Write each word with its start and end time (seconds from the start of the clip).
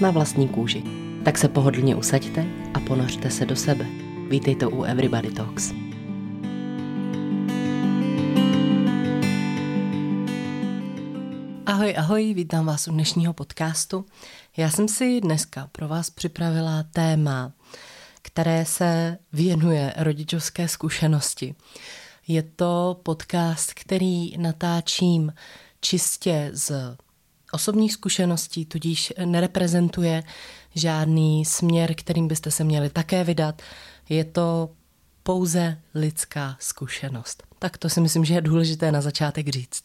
Na 0.00 0.10
vlastní 0.10 0.48
kůži. 0.48 0.82
Tak 1.24 1.38
se 1.38 1.48
pohodlně 1.48 1.96
usaďte 1.96 2.46
a 2.74 2.80
ponořte 2.80 3.30
se 3.30 3.46
do 3.46 3.56
sebe. 3.56 3.86
Vítejte 4.28 4.66
u 4.66 4.82
Everybody 4.82 5.30
Talks. 5.30 5.72
Ahoj, 11.66 11.94
ahoj, 11.96 12.34
vítám 12.34 12.66
vás 12.66 12.88
u 12.88 12.90
dnešního 12.90 13.32
podcastu. 13.32 14.06
Já 14.56 14.70
jsem 14.70 14.88
si 14.88 15.20
dneska 15.20 15.68
pro 15.72 15.88
vás 15.88 16.10
připravila 16.10 16.82
téma, 16.82 17.52
které 18.22 18.64
se 18.64 19.18
věnuje 19.32 19.94
rodičovské 19.96 20.68
zkušenosti. 20.68 21.54
Je 22.28 22.42
to 22.42 23.00
podcast, 23.02 23.74
který 23.74 24.38
natáčím 24.38 25.32
čistě 25.80 26.50
z 26.52 26.96
osobních 27.52 27.92
zkušeností, 27.92 28.66
tudíž 28.66 29.12
nereprezentuje 29.24 30.22
žádný 30.74 31.44
směr, 31.44 31.94
kterým 31.94 32.28
byste 32.28 32.50
se 32.50 32.64
měli 32.64 32.90
také 32.90 33.24
vydat. 33.24 33.62
Je 34.08 34.24
to 34.24 34.70
pouze 35.22 35.78
lidská 35.94 36.56
zkušenost. 36.60 37.42
Tak 37.58 37.78
to 37.78 37.88
si 37.88 38.00
myslím, 38.00 38.24
že 38.24 38.34
je 38.34 38.40
důležité 38.40 38.92
na 38.92 39.00
začátek 39.00 39.48
říct. 39.48 39.82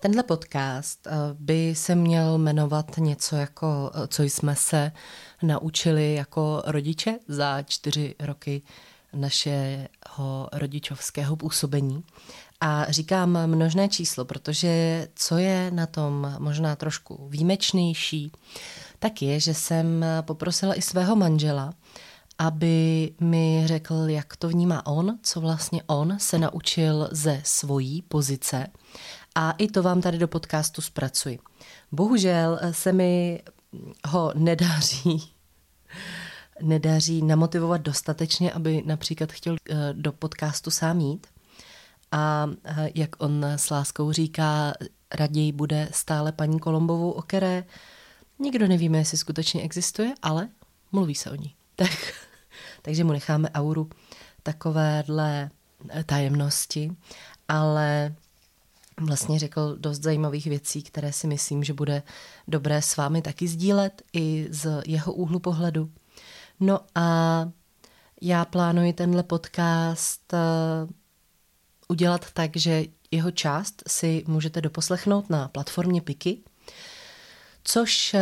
Tenhle 0.00 0.22
podcast 0.22 1.06
eh, 1.06 1.10
by 1.34 1.74
se 1.74 1.94
měl 1.94 2.38
jmenovat 2.38 2.96
něco 2.98 3.36
jako, 3.36 3.90
eh, 3.94 4.08
co 4.08 4.22
jsme 4.22 4.56
se 4.56 4.92
naučili 5.42 6.14
jako 6.14 6.62
rodiče 6.66 7.18
za 7.28 7.62
čtyři 7.62 8.14
roky 8.20 8.62
našeho 9.12 10.48
rodičovského 10.52 11.36
působení. 11.36 12.04
A 12.60 12.92
říkám 12.92 13.46
množné 13.46 13.88
číslo, 13.88 14.24
protože 14.24 15.08
co 15.14 15.36
je 15.36 15.70
na 15.70 15.86
tom 15.86 16.36
možná 16.38 16.76
trošku 16.76 17.28
výjimečnější, 17.28 18.32
tak 18.98 19.22
je, 19.22 19.40
že 19.40 19.54
jsem 19.54 20.04
poprosila 20.20 20.74
i 20.74 20.82
svého 20.82 21.16
manžela, 21.16 21.74
aby 22.38 23.10
mi 23.20 23.62
řekl, 23.64 24.04
jak 24.06 24.36
to 24.36 24.48
vnímá 24.48 24.86
on, 24.86 25.18
co 25.22 25.40
vlastně 25.40 25.82
on 25.86 26.16
se 26.18 26.38
naučil 26.38 27.08
ze 27.12 27.40
svojí 27.44 28.02
pozice. 28.02 28.66
A 29.34 29.50
i 29.50 29.68
to 29.68 29.82
vám 29.82 30.00
tady 30.00 30.18
do 30.18 30.28
podcastu 30.28 30.82
zpracuji. 30.82 31.38
Bohužel 31.92 32.58
se 32.70 32.92
mi 32.92 33.42
ho 34.06 34.32
nedaří 34.34 35.32
nedaří 36.62 37.22
namotivovat 37.22 37.80
dostatečně, 37.80 38.52
aby 38.52 38.82
například 38.86 39.32
chtěl 39.32 39.56
eh, 39.70 39.74
do 39.92 40.12
podcastu 40.12 40.70
sám 40.70 41.00
jít. 41.00 41.26
A 42.12 42.50
eh, 42.64 42.90
jak 42.94 43.22
on 43.22 43.44
s 43.44 43.70
láskou 43.70 44.12
říká, 44.12 44.72
raději 45.14 45.52
bude 45.52 45.88
stále 45.92 46.32
paní 46.32 46.58
Kolombovou, 46.60 47.10
o 47.10 47.22
které 47.22 47.64
nikdo 48.38 48.68
nevíme, 48.68 48.98
jestli 48.98 49.18
skutečně 49.18 49.62
existuje, 49.62 50.14
ale 50.22 50.48
mluví 50.92 51.14
se 51.14 51.30
o 51.30 51.34
ní. 51.34 51.54
Tak, 51.76 52.14
takže 52.82 53.04
mu 53.04 53.12
necháme 53.12 53.50
auru 53.50 53.90
takovéhle 54.42 55.50
eh, 55.88 56.04
tajemnosti, 56.04 56.92
ale 57.48 58.14
vlastně 59.00 59.38
řekl 59.38 59.76
dost 59.78 60.02
zajímavých 60.02 60.46
věcí, 60.46 60.82
které 60.82 61.12
si 61.12 61.26
myslím, 61.26 61.64
že 61.64 61.72
bude 61.72 62.02
dobré 62.48 62.82
s 62.82 62.96
vámi 62.96 63.22
taky 63.22 63.48
sdílet 63.48 64.02
i 64.12 64.48
z 64.50 64.82
jeho 64.86 65.12
úhlu 65.12 65.38
pohledu. 65.38 65.90
No 66.60 66.80
a 66.94 67.48
já 68.22 68.44
plánuji 68.44 68.92
tenhle 68.92 69.22
podcast 69.22 70.34
eh, 70.34 70.38
udělat 71.88 72.30
tak, 72.32 72.56
že 72.56 72.84
jeho 73.10 73.30
část 73.30 73.82
si 73.88 74.24
můžete 74.26 74.60
doposlechnout 74.60 75.30
na 75.30 75.48
platformě 75.48 76.00
Piki, 76.02 76.42
což 77.64 78.14
eh, 78.14 78.20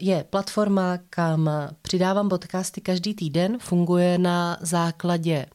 je 0.00 0.24
platforma, 0.30 0.98
kam 1.10 1.50
přidávám 1.82 2.28
podcasty 2.28 2.80
každý 2.80 3.14
týden, 3.14 3.58
funguje 3.58 4.18
na 4.18 4.58
základě 4.60 5.46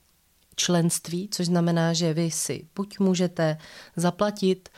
členství, 0.55 1.29
což 1.31 1.45
znamená, 1.45 1.93
že 1.93 2.13
vy 2.13 2.31
si 2.31 2.67
buď 2.75 2.99
můžete 2.99 3.57
zaplatit 3.95 4.69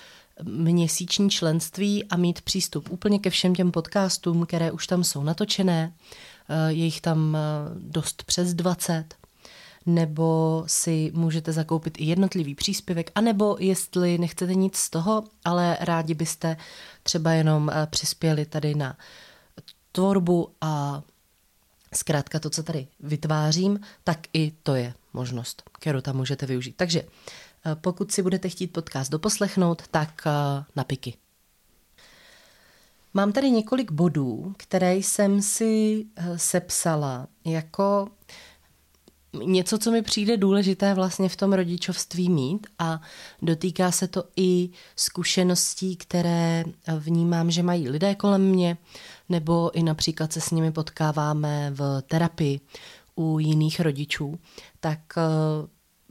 měsíční 0.43 1.29
členství 1.29 2.05
a 2.05 2.17
mít 2.17 2.41
přístup 2.41 2.89
úplně 2.91 3.19
ke 3.19 3.29
všem 3.29 3.55
těm 3.55 3.71
podcastům, 3.71 4.45
které 4.45 4.71
už 4.71 4.87
tam 4.87 5.03
jsou 5.03 5.23
natočené, 5.23 5.93
Eh, 6.49 6.73
je 6.73 6.85
jich 6.85 7.01
tam 7.01 7.35
eh, 7.35 7.39
dost 7.75 8.23
přes 8.23 8.53
20, 8.53 9.15
nebo 9.87 10.63
si 10.67 11.11
můžete 11.13 11.53
zakoupit 11.53 11.97
i 11.97 12.05
jednotlivý 12.05 12.55
příspěvek, 12.55 13.11
anebo 13.15 13.57
jestli 13.59 14.17
nechcete 14.17 14.55
nic 14.55 14.75
z 14.75 14.89
toho, 14.89 15.23
ale 15.45 15.77
rádi 15.79 16.13
byste 16.13 16.57
třeba 17.03 17.31
jenom 17.31 17.69
eh, 17.69 17.87
přispěli 17.89 18.45
tady 18.45 18.75
na 18.75 18.97
tvorbu 19.91 20.49
a 20.61 21.01
zkrátka 21.93 22.39
to, 22.39 22.49
co 22.49 22.63
tady 22.63 22.87
vytvářím, 22.99 23.79
tak 24.03 24.19
i 24.33 24.51
to 24.63 24.75
je 24.75 24.93
možnost, 25.13 25.63
kterou 25.71 26.01
tam 26.01 26.15
můžete 26.15 26.45
využít. 26.45 26.75
Takže 26.77 27.03
pokud 27.81 28.11
si 28.11 28.21
budete 28.21 28.49
chtít 28.49 28.67
podcast 28.67 29.11
doposlechnout, 29.11 29.87
tak 29.87 30.21
na 30.75 30.83
piky. 30.83 31.13
Mám 33.13 33.31
tady 33.31 33.51
několik 33.51 33.91
bodů, 33.91 34.53
které 34.57 34.95
jsem 34.95 35.41
si 35.41 36.05
eh, 36.15 36.39
sepsala 36.39 37.27
jako 37.45 38.07
něco, 39.33 39.77
co 39.77 39.91
mi 39.91 40.01
přijde 40.01 40.37
důležité 40.37 40.93
vlastně 40.93 41.29
v 41.29 41.35
tom 41.35 41.53
rodičovství 41.53 42.29
mít 42.29 42.67
a 42.79 43.01
dotýká 43.41 43.91
se 43.91 44.07
to 44.07 44.23
i 44.35 44.69
zkušeností, 44.95 45.95
které 45.95 46.63
vnímám, 46.99 47.51
že 47.51 47.63
mají 47.63 47.89
lidé 47.89 48.15
kolem 48.15 48.41
mě, 48.41 48.77
nebo 49.29 49.77
i 49.77 49.83
například 49.83 50.33
se 50.33 50.41
s 50.41 50.51
nimi 50.51 50.71
potkáváme 50.71 51.71
v 51.71 52.01
terapii 52.07 52.59
u 53.15 53.39
jiných 53.39 53.79
rodičů, 53.79 54.39
tak 54.79 54.99
eh, 55.17 55.67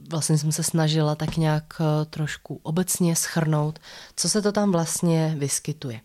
vlastně 0.09 0.37
jsem 0.37 0.51
se 0.51 0.63
snažila 0.63 1.15
tak 1.15 1.37
nějak 1.37 1.73
eh, 1.79 2.05
trošku 2.05 2.59
obecně 2.63 3.15
schrnout, 3.15 3.79
co 4.15 4.29
se 4.29 4.41
to 4.41 4.51
tam 4.51 4.71
vlastně 4.71 5.35
vyskytuje. 5.37 6.01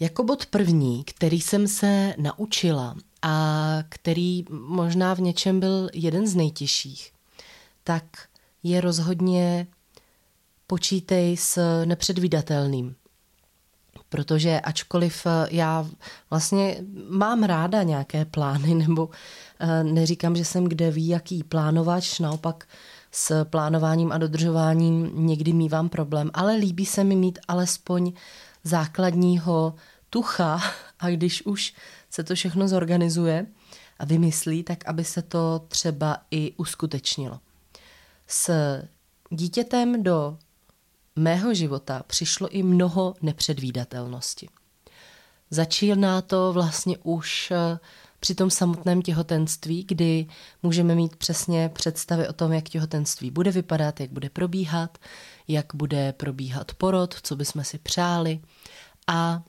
Jako 0.00 0.24
bod 0.24 0.46
první, 0.46 1.04
který 1.04 1.40
jsem 1.40 1.68
se 1.68 2.14
naučila 2.18 2.96
a 3.22 3.78
který 3.88 4.44
možná 4.50 5.14
v 5.14 5.20
něčem 5.20 5.60
byl 5.60 5.88
jeden 5.92 6.26
z 6.26 6.34
nejtěžších, 6.34 7.12
tak 7.84 8.04
je 8.62 8.80
rozhodně 8.80 9.66
počítej 10.66 11.36
s 11.36 11.84
nepředvídatelným. 11.84 12.94
Protože 14.08 14.60
ačkoliv 14.60 15.26
já 15.50 15.86
vlastně 16.30 16.76
mám 17.10 17.42
ráda 17.42 17.82
nějaké 17.82 18.24
plány, 18.24 18.74
nebo 18.86 19.10
eh, 19.60 19.84
neříkám, 19.84 20.36
že 20.36 20.44
jsem 20.44 20.64
kde 20.64 20.90
ví, 20.90 21.08
jaký 21.08 21.44
plánovač, 21.44 22.18
naopak 22.18 22.68
s 23.12 23.44
plánováním 23.44 24.12
a 24.12 24.18
dodržováním 24.18 25.26
někdy 25.26 25.52
mývám 25.52 25.88
problém, 25.88 26.30
ale 26.34 26.56
líbí 26.56 26.86
se 26.86 27.04
mi 27.04 27.16
mít 27.16 27.38
alespoň 27.48 28.12
základního 28.64 29.74
tucha 30.10 30.60
a 31.00 31.10
když 31.10 31.46
už 31.46 31.74
se 32.10 32.24
to 32.24 32.34
všechno 32.34 32.68
zorganizuje 32.68 33.46
a 33.98 34.04
vymyslí, 34.04 34.62
tak 34.62 34.88
aby 34.88 35.04
se 35.04 35.22
to 35.22 35.64
třeba 35.68 36.18
i 36.30 36.52
uskutečnilo. 36.56 37.40
S 38.26 38.52
dítětem 39.30 40.02
do 40.02 40.38
mého 41.16 41.54
života 41.54 42.02
přišlo 42.06 42.48
i 42.48 42.62
mnoho 42.62 43.14
nepředvídatelnosti. 43.22 44.48
Začíná 45.50 46.22
to 46.22 46.52
vlastně 46.52 46.98
už 46.98 47.50
eh, 47.50 47.78
při 48.20 48.34
tom 48.34 48.50
samotném 48.50 49.02
těhotenství, 49.02 49.84
kdy 49.88 50.26
můžeme 50.62 50.94
mít 50.94 51.16
přesně 51.16 51.68
představy 51.68 52.28
o 52.28 52.32
tom, 52.32 52.52
jak 52.52 52.68
těhotenství 52.68 53.30
bude 53.30 53.50
vypadat, 53.50 54.00
jak 54.00 54.10
bude 54.10 54.30
probíhat, 54.30 54.98
jak 55.48 55.74
bude 55.74 56.12
probíhat 56.12 56.74
porod, 56.74 57.14
co 57.22 57.36
bychom 57.36 57.64
si 57.64 57.78
přáli. 57.78 58.40
A 59.06 59.42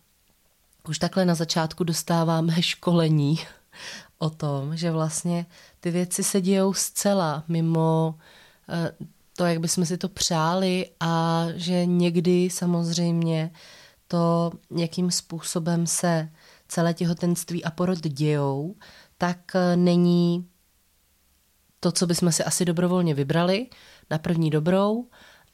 už 0.90 1.00
takhle 1.00 1.26
na 1.26 1.36
začátku 1.36 1.84
dostáváme 1.84 2.62
školení 2.62 3.40
o 4.18 4.30
tom, 4.30 4.78
že 4.78 4.92
vlastně 4.92 5.46
ty 5.80 5.92
věci 5.92 6.24
se 6.24 6.42
dějou 6.42 6.74
zcela 6.74 7.44
mimo 7.48 8.16
eh, 8.70 8.92
to, 9.38 9.46
jak 9.46 9.60
bychom 9.60 9.86
si 9.86 9.98
to 9.98 10.10
přáli 10.10 10.90
a 11.00 11.46
že 11.56 11.86
někdy 11.86 12.50
samozřejmě 12.50 13.52
to, 14.08 14.52
jakým 14.78 15.12
způsobem 15.12 15.88
se 15.88 16.30
celé 16.68 16.94
těhotenství 16.94 17.64
a 17.64 17.72
porod 17.72 18.00
dějou, 18.00 18.76
tak 19.18 19.56
eh, 19.56 19.76
není 19.76 20.48
to, 21.80 21.92
co 21.92 22.08
bychom 22.08 22.32
si 22.32 22.44
asi 22.44 22.66
dobrovolně 22.66 23.14
vybrali 23.14 23.68
na 24.10 24.18
první 24.18 24.50
dobrou, 24.50 25.08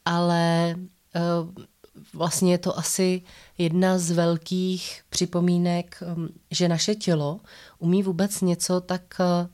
ale 0.06 0.76
eh, 1.16 1.22
vlastně 2.14 2.52
je 2.52 2.58
to 2.58 2.80
asi 2.80 3.22
jedna 3.58 3.98
z 3.98 4.12
velkých 4.12 5.02
připomínek, 5.10 6.04
hm, 6.16 6.28
že 6.52 6.70
naše 6.70 6.96
tělo 6.96 7.40
umí 7.80 8.04
vůbec 8.04 8.42
něco 8.42 8.82
tak 8.82 9.02
eh, 9.20 9.48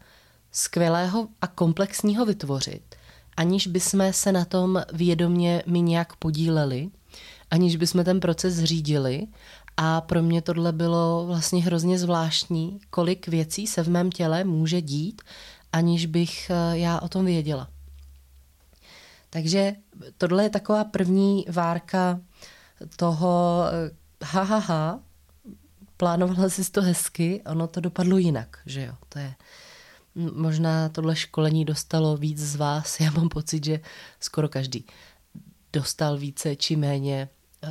skvělého 0.51 1.27
a 1.41 1.47
komplexního 1.47 2.25
vytvořit, 2.25 2.95
aniž 3.38 3.68
bychom 3.68 4.13
se 4.13 4.31
na 4.31 4.45
tom 4.45 4.83
vědomě 4.94 5.63
my 5.65 5.81
nějak 5.81 6.15
podíleli, 6.15 6.89
aniž 7.51 7.75
bychom 7.75 8.03
ten 8.03 8.19
proces 8.19 8.63
řídili. 8.63 9.27
A 9.81 10.01
pro 10.01 10.24
mě 10.24 10.41
tohle 10.41 10.71
bylo 10.71 11.25
vlastně 11.27 11.63
hrozně 11.63 12.00
zvláštní, 12.00 12.80
kolik 12.89 13.27
věcí 13.27 13.68
se 13.68 13.83
v 13.83 13.89
mém 13.89 14.12
těle 14.12 14.44
může 14.44 14.81
dít, 14.81 15.21
aniž 15.74 16.06
bych 16.06 16.50
eh, 16.50 16.77
já 16.77 17.00
o 17.00 17.09
tom 17.09 17.25
věděla. 17.25 17.68
Takže 19.30 19.76
tohle 20.18 20.44
je 20.44 20.50
taková 20.50 20.84
první 20.84 21.46
várka 21.52 22.20
toho 22.96 23.64
eh, 23.72 23.92
ha, 24.26 24.44
ha, 24.44 24.58
ha 24.58 25.00
plánovala 25.98 26.50
jsi 26.50 26.72
to 26.72 26.81
hezky, 26.81 27.42
ono 27.46 27.68
to 27.68 27.80
dopadlo 27.80 28.18
jinak, 28.18 28.58
že 28.66 28.86
jo, 28.86 28.94
to 29.10 29.20
je 29.20 29.36
možná 30.16 30.90
tohle 30.90 31.16
školení 31.16 31.66
dostalo 31.66 32.18
víc 32.18 32.40
z 32.40 32.56
vás, 32.56 33.00
já 33.00 33.12
mám 33.12 33.30
pocit, 33.30 33.66
že 33.66 33.80
skoro 34.20 34.50
každý 34.50 34.86
dostal 35.74 36.18
více 36.18 36.56
či 36.56 36.75
méně 36.75 37.30
eh, 37.64 37.70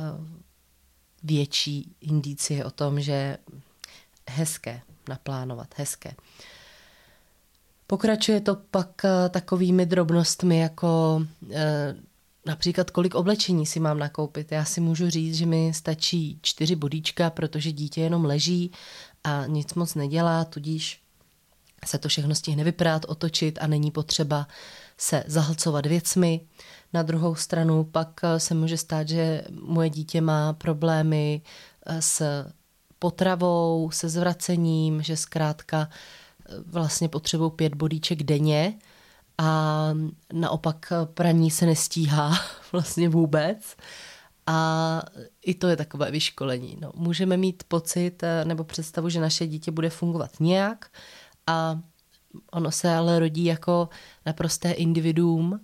větší 1.23 1.95
indicie 2.01 2.65
o 2.65 2.71
tom, 2.71 3.01
že 3.01 3.37
hezké 4.29 4.81
naplánovat, 5.09 5.73
hezké. 5.77 6.13
Pokračuje 7.89 8.41
to 8.41 8.55
pak 8.55 9.05
eh, 9.05 9.29
takovými 9.29 9.85
drobnostmi, 9.85 10.59
jako 10.59 11.21
eh, 11.51 11.95
například 12.45 12.89
kolik 12.89 13.15
oblečení 13.15 13.65
si 13.65 13.79
mám 13.79 13.99
nakoupit. 13.99 14.51
Já 14.51 14.65
si 14.65 14.81
můžu 14.81 15.09
říct, 15.09 15.35
že 15.35 15.45
mi 15.45 15.73
stačí 15.73 16.39
čtyři 16.41 16.75
bodíčka, 16.75 17.29
protože 17.29 17.71
dítě 17.71 18.01
jenom 18.01 18.25
leží 18.25 18.71
a 19.23 19.45
nic 19.45 19.73
moc 19.73 19.95
nedělá, 19.95 20.45
tudíž 20.45 21.01
se 21.85 21.97
to 21.97 22.09
všechno 22.09 22.35
stihne 22.35 22.63
vyprát, 22.63 23.05
otočit 23.07 23.59
a 23.61 23.67
není 23.67 23.91
potřeba 23.91 24.47
se 24.97 25.23
zahlcovat 25.27 25.85
věcmi. 25.85 26.41
Na 26.93 27.03
druhou 27.03 27.35
stranu 27.35 27.83
pak 27.83 28.21
eh, 28.23 28.39
se 28.39 28.53
může 28.53 28.77
stát, 28.77 29.07
že 29.07 29.43
moje 29.61 29.89
dítě 29.89 30.21
má 30.21 30.53
problémy 30.53 31.41
s 31.99 32.45
potravou, 32.99 33.91
se 33.91 34.09
zvracením, 34.09 35.01
že 35.01 35.17
zkrátka 35.17 35.89
vlastně 36.65 37.09
potřebují 37.09 37.51
pět 37.51 37.75
bodíček 37.75 38.23
denně 38.23 38.79
a 39.37 39.89
naopak 40.33 40.93
praní 41.05 41.51
se 41.51 41.65
nestíhá 41.65 42.39
vlastně 42.71 43.09
vůbec. 43.09 43.75
A 44.47 45.01
i 45.41 45.53
to 45.53 45.67
je 45.67 45.75
takové 45.75 46.11
vyškolení. 46.11 46.77
No, 46.81 46.91
můžeme 46.95 47.37
mít 47.37 47.63
pocit 47.67 48.23
eh, 48.23 48.45
nebo 48.45 48.63
představu, 48.63 49.09
že 49.09 49.21
naše 49.21 49.47
dítě 49.47 49.71
bude 49.71 49.89
fungovat 49.89 50.39
nějak 50.39 50.91
a 51.47 51.79
ono 52.51 52.71
se 52.71 52.95
ale 52.95 53.19
rodí 53.19 53.45
jako 53.45 53.89
naprosté 54.25 54.71
individuum 54.71 55.59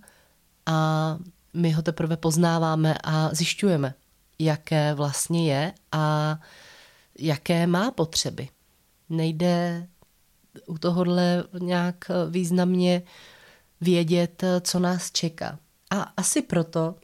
a 0.65 1.17
my 1.53 1.71
ho 1.71 1.81
teprve 1.81 2.17
poznáváme 2.17 2.95
a 3.03 3.29
zjišťujeme, 3.33 3.93
jaké 4.39 4.93
vlastně 4.93 5.53
je 5.53 5.73
a 5.91 6.38
jaké 7.19 7.67
má 7.67 7.91
potřeby. 7.91 8.49
Nejde 9.09 9.88
u 10.65 10.77
tohohle 10.77 11.43
nějak 11.59 12.05
významně 12.29 13.01
vědět, 13.81 14.43
co 14.61 14.79
nás 14.79 15.11
čeká. 15.11 15.59
A 15.91 16.01
asi 16.01 16.41
proto 16.41 16.95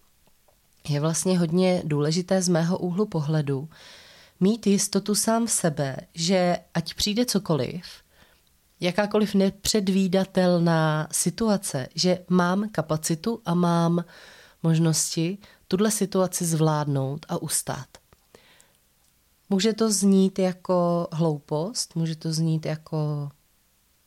je 0.89 0.99
vlastně 0.99 1.39
hodně 1.39 1.81
důležité 1.85 2.41
z 2.41 2.49
mého 2.49 2.77
úhlu 2.77 3.05
pohledu 3.05 3.69
mít 4.39 4.67
jistotu 4.67 5.15
sám 5.15 5.45
v 5.45 5.51
sebe, 5.51 5.97
že 6.13 6.57
ať 6.73 6.93
přijde 6.93 7.25
cokoliv, 7.25 7.83
jakákoliv 8.79 9.35
nepředvídatelná 9.35 11.07
situace, 11.11 11.87
že 11.95 12.19
mám 12.29 12.69
kapacitu 12.69 13.41
a 13.45 13.53
mám 13.53 14.05
možnosti 14.63 15.37
tuhle 15.67 15.91
situaci 15.91 16.45
zvládnout 16.45 17.25
a 17.29 17.41
ustát. 17.41 17.87
Může 19.49 19.73
to 19.73 19.91
znít 19.91 20.39
jako 20.39 21.07
hloupost, 21.11 21.95
může 21.95 22.15
to 22.15 22.33
znít 22.33 22.65
jako 22.65 23.29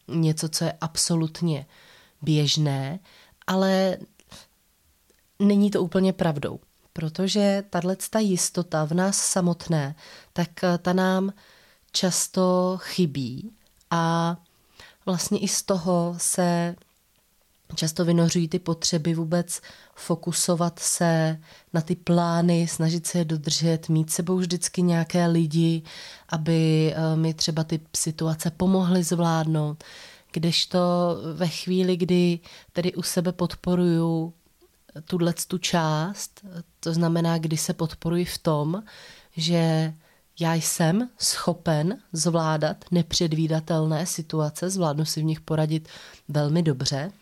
něco, 0.09 0.49
co 0.49 0.65
je 0.65 0.73
absolutně 0.81 1.67
běžné, 2.23 2.99
ale 3.47 3.97
není 5.39 5.71
to 5.71 5.83
úplně 5.83 6.13
pravdou, 6.13 6.61
protože 6.93 7.65
tahle 7.71 7.97
jistota 8.19 8.85
v 8.85 8.93
nás 8.93 9.17
samotné, 9.17 9.95
tak 10.33 10.65
eh, 10.65 10.79
ta 10.79 10.93
nám 10.93 11.33
často 11.93 12.79
chybí 12.81 13.53
a 13.91 14.37
vlastně 15.07 15.39
i 15.39 15.49
z 15.49 15.63
toho 15.63 16.15
se 16.19 16.77
často 17.75 18.05
vynořují 18.05 18.49
ty 18.49 18.59
potřeby 18.59 19.15
vůbec 19.15 19.61
fokusovat 19.95 20.79
se 20.79 21.41
na 21.73 21.81
ty 21.81 21.97
plány, 21.97 22.69
snažit 22.69 23.07
se 23.07 23.19
je 23.19 23.25
dodržet, 23.25 23.89
mít 23.89 24.11
sebou 24.11 24.37
vždycky 24.37 24.83
nějaké 24.83 25.27
lidi, 25.27 25.83
aby 26.29 26.93
eh, 26.97 27.17
mi 27.17 27.35
třeba 27.35 27.65
ty 27.65 27.81
situace 27.97 28.51
pomohly 28.51 29.03
zvládnout. 29.03 29.85
Kdežto 30.33 30.79
ve 31.35 31.49
chvíli, 31.49 31.97
kdy 31.97 32.39
tedy 32.73 32.95
u 32.95 33.03
sebe 33.03 33.33
podporuju 33.33 34.35
tuhle 35.05 35.35
tu 35.49 35.59
část, 35.59 36.45
to 36.81 36.93
znamená, 36.93 37.39
kdy 37.39 37.57
se 37.57 37.73
podporuji 37.73 38.25
v 38.25 38.39
tom, 38.39 38.83
že 39.37 39.95
já 40.41 40.55
jsem 40.55 41.09
schopen 41.19 41.99
zvládat 42.13 42.85
nepředvídatelné 42.91 44.07
situace, 44.07 44.71
zvládnu 44.71 45.05
si 45.05 45.21
v 45.21 45.25
nich 45.25 45.41
poradit 45.41 45.89
velmi 46.29 46.63
dobře, 46.63 47.13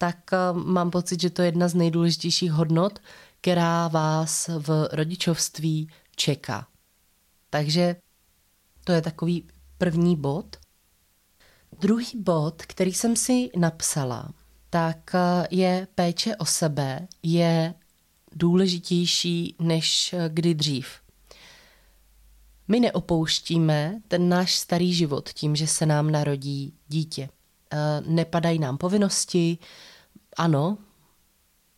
tak 0.00 0.32
eh, 0.32 0.36
mám 0.52 0.90
pocit, 0.90 1.20
že 1.20 1.30
to 1.30 1.42
je 1.42 1.48
jedna 1.48 1.68
z 1.68 1.74
nejdůležitějších 1.74 2.52
hodnot, 2.52 2.98
která 3.40 3.88
vás 3.88 4.48
v 4.48 4.88
rodičovství 4.92 5.90
čeká. 6.16 6.66
Takže 7.50 7.96
to 8.84 8.92
je 8.92 9.02
takový 9.02 9.48
první 9.78 10.16
bod. 10.16 10.56
Druhý 11.80 12.12
bod, 12.14 12.62
který 12.62 12.92
jsem 12.92 13.16
si 13.16 13.50
napsala, 13.56 14.32
tak 14.70 15.14
eh, 15.14 15.46
je 15.50 15.88
péče 15.94 16.36
o 16.36 16.44
sebe, 16.44 17.08
je 17.22 17.74
důležitější 18.32 19.56
než 19.58 20.12
eh, 20.12 20.30
kdy 20.32 20.54
dřív. 20.54 20.86
My 22.68 22.80
neopouštíme 22.80 24.00
ten 24.08 24.28
náš 24.28 24.56
starý 24.56 24.94
život 24.94 25.28
tím, 25.28 25.56
že 25.56 25.66
se 25.66 25.86
nám 25.86 26.10
narodí 26.10 26.74
dítě. 26.88 27.28
Nepadají 28.06 28.58
nám 28.58 28.78
povinnosti, 28.78 29.58
ano, 30.36 30.78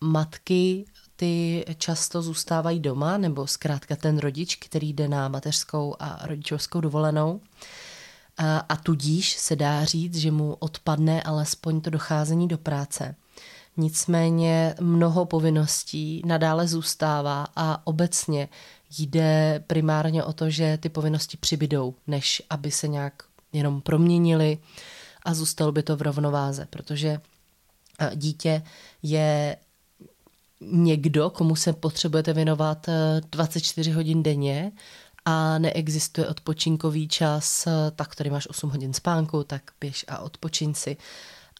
matky 0.01 0.85
ty 1.17 1.65
často 1.79 2.23
zůstávají 2.23 2.81
doma, 2.81 3.19
nebo 3.19 3.47
zkrátka 3.47 3.97
ten 3.97 4.19
rodič, 4.19 4.57
který 4.57 4.93
jde 4.93 5.09
na 5.09 5.29
mateřskou 5.29 5.97
a 5.99 6.27
rodičovskou 6.27 6.81
dovolenou. 6.81 7.41
A, 8.37 8.59
a 8.59 8.77
tudíž 8.77 9.37
se 9.37 9.57
dá 9.57 9.85
říct, 9.85 10.17
že 10.17 10.31
mu 10.31 10.57
odpadne 10.59 11.23
alespoň 11.23 11.81
to 11.81 11.91
docházení 11.91 12.49
do 12.49 12.59
práce. 12.59 13.15
Nicméně 13.77 14.75
mnoho 14.81 15.25
povinností 15.25 16.23
nadále 16.27 16.69
zůstává 16.69 17.47
a 17.57 17.87
obecně 17.87 18.49
jde 18.99 19.65
primárně 19.67 20.25
o 20.25 20.33
to, 20.33 20.51
že 20.51 20.79
ty 20.79 20.89
povinnosti 20.89 21.37
přibydou, 21.37 21.95
než 22.07 22.43
aby 22.51 22.71
se 22.71 22.89
nějak 22.89 23.23
jenom 23.53 23.81
proměnily 23.81 24.59
a 25.25 25.35
zůstalo 25.35 25.73
by 25.73 25.83
to 25.83 25.97
v 25.97 26.03
rovnováze, 26.03 26.67
protože 26.71 27.21
dítě 28.15 28.63
je 29.03 29.57
někdo, 30.71 31.31
komu 31.31 31.57
se 31.57 31.73
potřebujete 31.73 32.33
věnovat 32.33 32.87
24 33.31 33.91
eh, 33.91 33.95
hodin 33.95 34.23
denně 34.23 34.73
a 35.25 35.59
neexistuje 35.59 36.29
odpočinkový 36.29 37.09
čas, 37.09 37.67
eh, 37.67 37.71
tak 37.97 38.15
tady 38.15 38.31
máš 38.31 38.49
8 38.49 38.71
hodin 38.71 38.93
spánku, 38.93 39.45
tak 39.45 39.63
běž 39.81 40.05
a 40.09 40.19
odpočin 40.19 40.75
si. 40.75 40.97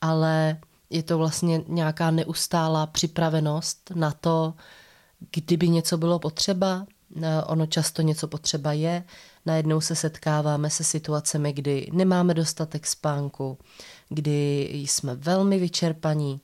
Ale 0.01 0.59
je 0.91 1.03
to 1.03 1.19
vlastně 1.19 1.63
nějaká 1.69 2.11
neustálá 2.11 2.87
připravenost 2.87 3.93
na 3.95 4.11
to, 4.11 4.55
kdyby 5.31 5.69
něco 5.69 5.99
bylo 5.99 6.19
potřeba, 6.19 6.87
eh, 6.87 7.02
ono 7.47 7.67
často 7.67 8.03
něco 8.03 8.29
potřeba 8.29 8.73
je, 8.73 9.05
najednou 9.47 9.81
se 9.81 9.97
setkáváme 9.97 10.71
se 10.71 10.85
situacemi, 10.85 11.53
kdy 11.53 11.89
nemáme 11.93 12.35
dostatek 12.35 12.87
spánku, 12.87 13.59
kdy 14.09 14.69
jsme 14.73 15.15
velmi 15.15 15.59
vyčerpaní, 15.59 16.41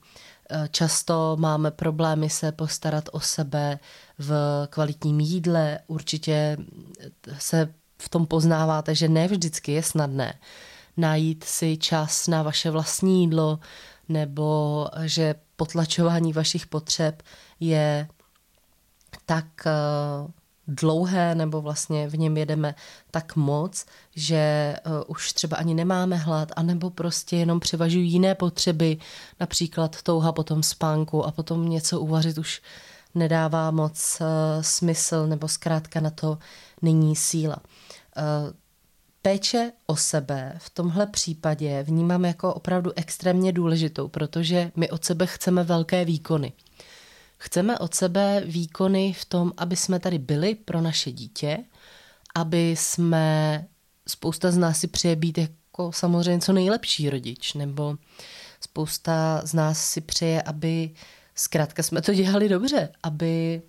Často 0.71 1.37
máme 1.39 1.71
problémy 1.71 2.29
se 2.29 2.51
postarat 2.51 3.09
o 3.11 3.19
sebe 3.19 3.79
v 4.19 4.33
kvalitním 4.69 5.19
jídle. 5.19 5.79
Určitě 5.87 6.57
se 7.37 7.73
v 8.01 8.09
tom 8.09 8.25
poznáváte, 8.25 8.95
že 8.95 9.07
ne 9.07 9.27
vždycky 9.27 9.71
je 9.71 9.83
snadné 9.83 10.33
najít 10.99 11.43
si 11.43 11.77
čas 11.77 12.27
na 12.27 12.43
vaše 12.43 12.71
vlastní 12.71 13.21
jídlo, 13.21 13.59
nebo 14.09 14.87
že 15.03 15.35
potlačování 15.55 16.33
vašich 16.33 16.67
potřeb 16.67 17.23
je 17.59 18.07
tak 19.25 19.45
eh, 19.65 19.71
dlouhé, 20.69 21.35
nebo 21.35 21.61
vlastně 21.61 22.07
v 22.07 22.17
něm 22.17 22.37
jedeme 22.37 22.75
tak 23.11 23.35
moc, 23.35 23.85
že 24.15 24.75
uh, 24.85 24.91
už 25.07 25.33
třeba 25.33 25.57
ani 25.57 25.73
nemáme 25.73 26.15
hlad, 26.15 26.51
anebo 26.55 26.89
prostě 26.89 27.35
jenom 27.35 27.59
převažují 27.59 28.11
jiné 28.11 28.35
potřeby, 28.35 28.97
například 29.39 30.01
touha 30.01 30.31
potom 30.31 30.63
spánku 30.63 31.25
a 31.25 31.31
potom 31.31 31.69
něco 31.69 31.99
uvařit 31.99 32.37
už 32.37 32.61
nedává 33.15 33.71
moc 33.71 34.17
uh, 34.21 34.27
smysl, 34.61 35.27
nebo 35.27 35.47
zkrátka 35.47 35.99
na 35.99 36.09
to 36.09 36.37
není 36.81 37.15
síla. 37.15 37.57
Uh, 38.17 38.53
péče 39.21 39.71
o 39.85 39.95
sebe 39.95 40.53
v 40.57 40.69
tomhle 40.69 41.07
případě 41.07 41.83
vnímám 41.83 42.25
jako 42.25 42.53
opravdu 42.53 42.91
extrémně 42.95 43.51
důležitou, 43.51 44.07
protože 44.07 44.71
my 44.75 44.89
od 44.89 45.05
sebe 45.05 45.25
chceme 45.25 45.63
velké 45.63 46.05
výkony. 46.05 46.53
Chceme 47.41 47.79
od 47.79 47.93
sebe 47.93 48.41
výkony 48.45 49.13
v 49.13 49.25
tom, 49.25 49.51
aby 49.57 49.75
jsme 49.75 49.99
tady 49.99 50.19
byli 50.19 50.55
pro 50.55 50.81
naše 50.81 51.11
dítě, 51.11 51.57
aby 52.35 52.75
jsme, 52.77 53.67
spousta 54.07 54.51
z 54.51 54.57
nás 54.57 54.79
si 54.79 54.87
přeje 54.87 55.15
být 55.15 55.37
jako 55.37 55.91
samozřejmě 55.91 56.41
co 56.41 56.53
nejlepší 56.53 57.09
rodič, 57.09 57.53
nebo 57.53 57.97
spousta 58.61 59.41
z 59.45 59.53
nás 59.53 59.89
si 59.89 60.01
přeje, 60.01 60.41
aby 60.41 60.91
zkrátka 61.35 61.83
jsme 61.83 62.01
to 62.01 62.13
dělali 62.13 62.49
dobře, 62.49 62.89
aby 63.03 63.61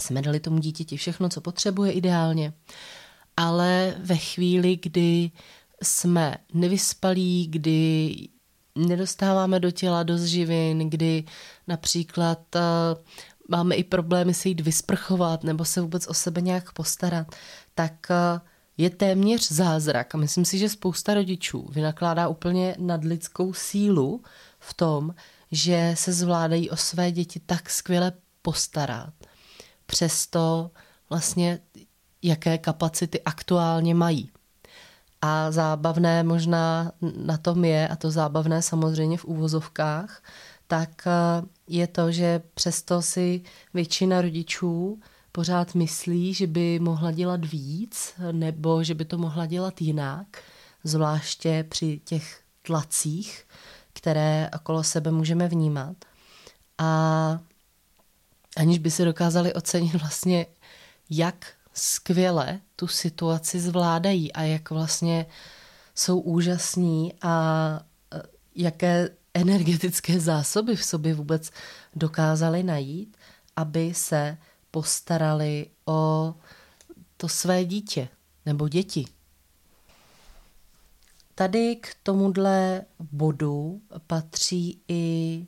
jsme 0.00 0.22
dali 0.22 0.40
tomu 0.40 0.58
dítěti 0.58 0.96
všechno, 0.96 1.28
co 1.28 1.40
potřebuje 1.40 1.92
ideálně. 1.92 2.52
Ale 3.36 3.94
ve 3.98 4.16
chvíli, 4.16 4.78
kdy 4.82 5.30
jsme 5.82 6.36
nevyspalí, 6.54 7.46
kdy 7.46 8.14
nedostáváme 8.74 9.60
do 9.60 9.70
těla 9.70 10.02
dost 10.02 10.22
živin, 10.22 10.90
kdy 10.90 11.24
například 11.68 12.38
uh, 12.54 12.60
máme 13.48 13.74
i 13.74 13.84
problémy 13.84 14.34
se 14.34 14.48
jít 14.48 14.60
vysprchovat 14.60 15.44
nebo 15.44 15.64
se 15.64 15.80
vůbec 15.80 16.06
o 16.06 16.14
sebe 16.14 16.40
nějak 16.40 16.72
postarat, 16.72 17.34
tak 17.74 17.92
uh, 18.10 18.40
je 18.76 18.90
téměř 18.90 19.52
zázrak 19.52 20.14
a 20.14 20.18
myslím 20.18 20.44
si, 20.44 20.58
že 20.58 20.68
spousta 20.68 21.14
rodičů 21.14 21.68
vynakládá 21.72 22.28
úplně 22.28 22.76
nadlidskou 22.78 23.52
sílu 23.52 24.22
v 24.58 24.74
tom, 24.74 25.14
že 25.52 25.94
se 25.96 26.12
zvládají 26.12 26.70
o 26.70 26.76
své 26.76 27.12
děti 27.12 27.40
tak 27.46 27.70
skvěle 27.70 28.12
postarat. 28.42 29.14
Přesto 29.86 30.70
vlastně 31.10 31.58
jaké 32.22 32.58
kapacity 32.58 33.22
aktuálně 33.22 33.94
mají. 33.94 34.30
A 35.22 35.50
zábavné 35.50 36.22
možná 36.22 36.92
na 37.16 37.36
tom 37.36 37.64
je, 37.64 37.88
a 37.88 37.96
to 37.96 38.10
zábavné 38.10 38.62
samozřejmě 38.62 39.18
v 39.18 39.24
úvozovkách, 39.24 40.22
tak 40.66 41.06
eh, 41.06 41.10
je 41.68 41.86
to, 41.86 42.12
že 42.12 42.42
přesto 42.54 43.02
si 43.02 43.42
většina 43.74 44.20
rodičů 44.22 45.00
pořád 45.32 45.74
myslí, 45.74 46.34
že 46.34 46.46
by 46.46 46.78
mohla 46.78 47.12
dělat 47.12 47.44
víc, 47.44 48.14
nebo 48.32 48.84
že 48.84 48.94
by 48.94 49.04
to 49.04 49.18
mohla 49.18 49.46
dělat 49.46 49.82
jinak, 49.82 50.26
zvláště 50.84 51.64
při 51.68 52.00
těch 52.04 52.40
tlacích, 52.62 53.46
které 53.92 54.50
okolo 54.54 54.84
sebe 54.84 55.10
můžeme 55.10 55.48
vnímat. 55.48 55.96
A 56.78 57.40
aniž 58.56 58.78
by 58.78 58.90
se 58.90 59.04
dokázali 59.04 59.54
ocenit 59.54 59.94
vlastně, 59.94 60.46
jak 61.10 61.46
skvěle 61.74 62.60
tu 62.76 62.86
situaci 62.86 63.60
zvládají 63.60 64.32
a 64.32 64.42
jak 64.42 64.70
vlastně 64.70 65.26
jsou 65.94 66.20
úžasní 66.20 67.14
a 67.22 67.80
e, 68.14 68.22
jaké 68.54 69.08
energetické 69.34 70.20
zásoby 70.20 70.76
v 70.76 70.84
sobě 70.84 71.14
vůbec 71.14 71.50
dokázali 71.94 72.62
najít, 72.62 73.16
aby 73.56 73.94
se 73.94 74.38
postarali 74.70 75.66
o 75.86 76.34
to 77.16 77.28
své 77.28 77.64
dítě 77.64 78.08
nebo 78.46 78.68
děti. 78.68 79.04
Tady 81.34 81.76
k 81.76 81.96
tomuhle 82.02 82.84
bodu 82.98 83.80
patří 84.06 84.80
i 84.88 85.46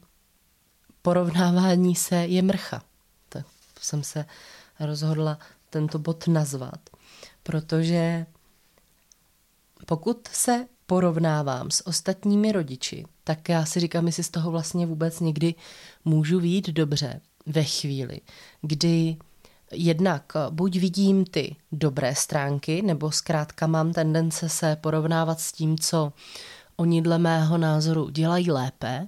porovnávání 1.03 1.95
se 1.95 2.17
je 2.17 2.43
mrcha. 2.43 2.83
Tak 3.29 3.47
jsem 3.81 4.03
se 4.03 4.25
rozhodla 4.81 5.39
tento 5.73 5.99
bod 5.99 6.29
nazvat, 6.29 6.81
protože 7.43 8.27
pokud 9.87 10.29
se 10.33 10.67
porovnávám 10.87 11.71
s 11.71 11.87
ostatními 11.87 12.53
rodiči, 12.53 13.05
tak 13.25 13.49
já 13.49 13.65
si 13.65 13.81
říkám, 13.81 14.07
jestli 14.07 14.23
z 14.23 14.31
toho 14.31 14.51
vlastně 14.51 14.87
vůbec 14.87 15.21
někdy 15.21 15.55
můžu 16.05 16.41
vít 16.41 16.69
dobře 16.69 17.21
ve 17.47 17.65
chvíli, 17.65 18.21
kdy 18.63 19.17
jednak 19.73 20.33
buď 20.51 20.79
vidím 20.79 21.25
ty 21.25 21.57
dobré 21.73 22.15
stránky, 22.15 22.83
nebo 22.83 23.11
zkrátka 23.11 23.67
mám 23.67 23.93
tendence 23.93 24.49
se 24.49 24.77
porovnávat 24.77 25.41
s 25.41 25.53
tím, 25.53 25.79
co 25.79 26.13
oni 26.77 27.03
dle 27.03 27.19
mého 27.19 27.59
názoru 27.59 28.11
dělají 28.11 28.51
lépe, 28.51 29.07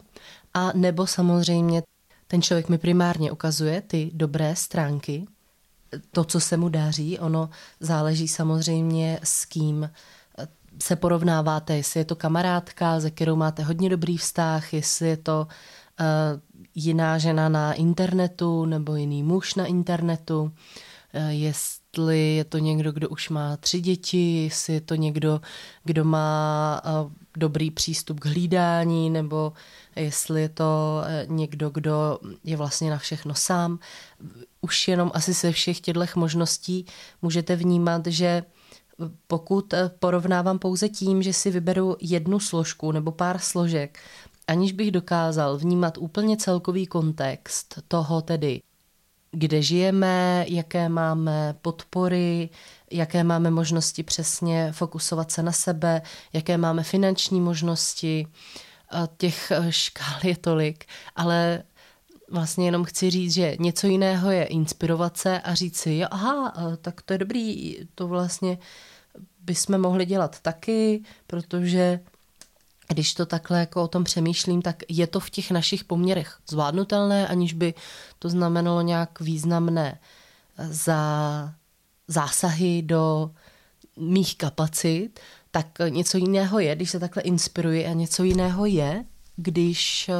a 0.55 0.73
nebo 0.75 1.07
samozřejmě 1.07 1.83
ten 2.27 2.43
člověk 2.43 2.69
mi 2.69 2.79
primárně 2.79 3.33
ukazuje 3.33 3.81
ty 3.81 4.11
dobré 4.15 4.57
stránky 4.57 5.27
to, 6.11 6.25
co 6.25 6.41
se 6.41 6.57
mu 6.57 6.69
daří, 6.69 7.19
ono 7.19 7.51
záleží 7.81 8.29
samozřejmě 8.29 9.21
s 9.23 9.45
kým 9.45 9.91
se 10.83 10.97
porovnáváte, 10.97 11.77
jestli 11.77 12.01
je 12.01 12.05
to 12.05 12.17
kamarádka, 12.17 13.01
ze 13.01 13.11
kterou 13.11 13.37
máte 13.37 13.63
hodně 13.63 13.89
dobrý 13.89 14.17
vztah, 14.17 14.75
jestli 14.75 15.09
je 15.09 15.17
to 15.17 15.47
uh, 16.01 16.07
jiná 16.75 17.19
žena 17.19 17.49
na 17.49 17.73
internetu 17.73 18.65
nebo 18.65 18.97
jiný 18.97 19.23
muž 19.23 19.55
na 19.55 19.67
internetu, 19.67 20.43
uh, 20.43 20.51
jestli 21.29 22.37
je 22.37 22.45
to 22.45 22.59
někdo, 22.59 22.93
kdo 22.93 23.09
už 23.09 23.29
má 23.29 23.57
tři 23.57 23.81
děti, 23.81 24.45
jestli 24.45 24.75
je 24.75 24.81
to 24.81 24.95
někdo, 24.95 25.41
kdo 25.85 26.05
má 26.05 26.83
uh, 27.05 27.13
dobrý 27.37 27.71
přístup 27.71 28.21
k 28.21 28.27
hlídání, 28.27 29.11
nebo 29.11 29.53
jestli 29.97 30.43
je 30.43 30.49
to 30.49 31.03
někdo, 31.27 31.71
kdo 31.71 32.19
je 32.45 32.57
vlastně 32.57 32.91
na 32.91 32.99
všechno 32.99 33.35
sám. 33.35 33.79
Už 34.61 34.89
jenom 34.89 35.11
asi 35.15 35.35
se 35.35 35.53
všech 35.53 35.81
těchto 35.81 36.05
možností 36.17 36.87
můžete 37.23 37.57
vnímat, 37.57 38.07
že 38.07 38.43
pokud 39.27 39.73
eh, 39.73 39.91
porovnávám 39.99 40.59
pouze 40.59 40.89
tím, 40.89 41.23
že 41.23 41.33
si 41.33 41.51
vyberu 41.51 41.97
jednu 42.01 42.41
složku 42.41 42.93
nebo 42.93 43.13
pár 43.13 43.39
složek, 43.39 43.99
aniž 44.49 44.73
bych 44.73 44.91
dokázal 44.91 45.59
vnímat 45.59 45.99
úplně 45.99 46.37
celkový 46.37 46.87
kontext 46.87 47.83
toho 47.89 48.23
tedy, 48.23 48.61
kde 49.35 49.63
žijeme, 49.63 50.45
jaké 50.49 50.89
máme 50.89 51.55
podpory, 51.63 52.49
jaké 52.91 53.25
máme 53.25 53.51
možnosti 53.51 54.03
přesně 54.03 54.73
fokusovat 54.73 55.31
se 55.31 55.43
na 55.43 55.53
sebe, 55.53 56.03
jaké 56.33 56.59
máme 56.59 56.83
finanční 56.83 57.41
možnosti, 57.41 58.27
těch 59.17 59.51
eh, 59.51 59.73
škál 59.73 60.19
je 60.23 60.37
tolik, 60.37 60.85
ale 61.17 61.63
vlastně 62.31 62.67
jenom 62.67 62.85
chci 62.85 63.11
říct, 63.11 63.35
že 63.35 63.57
něco 63.61 63.87
jiného 63.87 64.31
je 64.31 64.45
inspirovat 64.45 65.17
se 65.17 65.41
a 65.41 65.55
říct 65.55 65.77
si, 65.77 65.95
jo, 65.97 66.09
aha, 66.11 66.53
tak 66.81 67.03
to 67.03 67.13
je 67.13 67.19
dobrý, 67.19 67.77
to 67.95 68.09
vlastně 68.09 68.59
bychom 69.41 69.81
mohli 69.81 70.07
dělat 70.07 70.41
taky, 70.41 71.03
protože 71.27 72.01
když 72.89 73.15
to 73.15 73.27
takhle 73.27 73.61
jako 73.61 73.83
o 73.83 73.89
tom 73.89 74.05
přemýšlím, 74.05 74.63
tak 74.63 74.83
je 74.89 75.07
to 75.07 75.21
v 75.21 75.31
těch 75.31 75.51
našich 75.51 75.85
poměrech 75.85 76.39
zvládnutelné, 76.49 77.29
aniž 77.29 77.53
by 77.53 77.75
to 78.19 78.29
znamenalo 78.29 78.83
nějak 78.83 79.21
významné 79.21 79.99
za 80.59 81.55
zásahy 82.09 82.83
do 82.83 83.31
mých 83.97 84.37
kapacit, 84.37 85.21
tak 85.51 85.67
něco 85.89 86.19
jiného 86.19 86.59
je, 86.59 86.77
když 86.77 86.91
se 86.91 87.01
takhle 87.01 87.23
inspiruji 87.23 87.87
a 87.87 87.93
něco 87.93 88.25
jiného 88.25 88.67
je, 88.67 89.05
když 89.37 90.11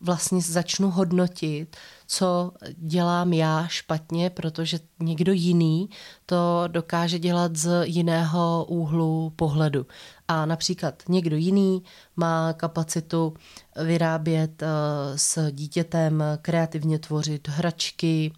vlastně 0.00 0.40
začnu 0.40 0.90
hodnotit, 0.90 1.76
co 2.06 2.52
dělám 2.76 3.32
já 3.32 3.66
špatně, 3.66 4.30
protože 4.30 4.80
někdo 5.00 5.32
jiný 5.32 5.90
to 6.26 6.64
dokáže 6.66 7.18
dělat 7.18 7.56
z 7.56 7.86
jiného 7.86 8.64
úhlu 8.68 9.32
pohledu. 9.36 9.86
A 10.28 10.46
například 10.46 11.02
někdo 11.08 11.36
jiný 11.36 11.82
má 12.16 12.52
kapacitu 12.52 13.34
vyrábět 13.82 14.62
eh, 14.62 14.66
s 15.16 15.50
dítětem, 15.50 16.24
kreativně 16.42 16.98
tvořit 16.98 17.48
hračky, 17.48 18.32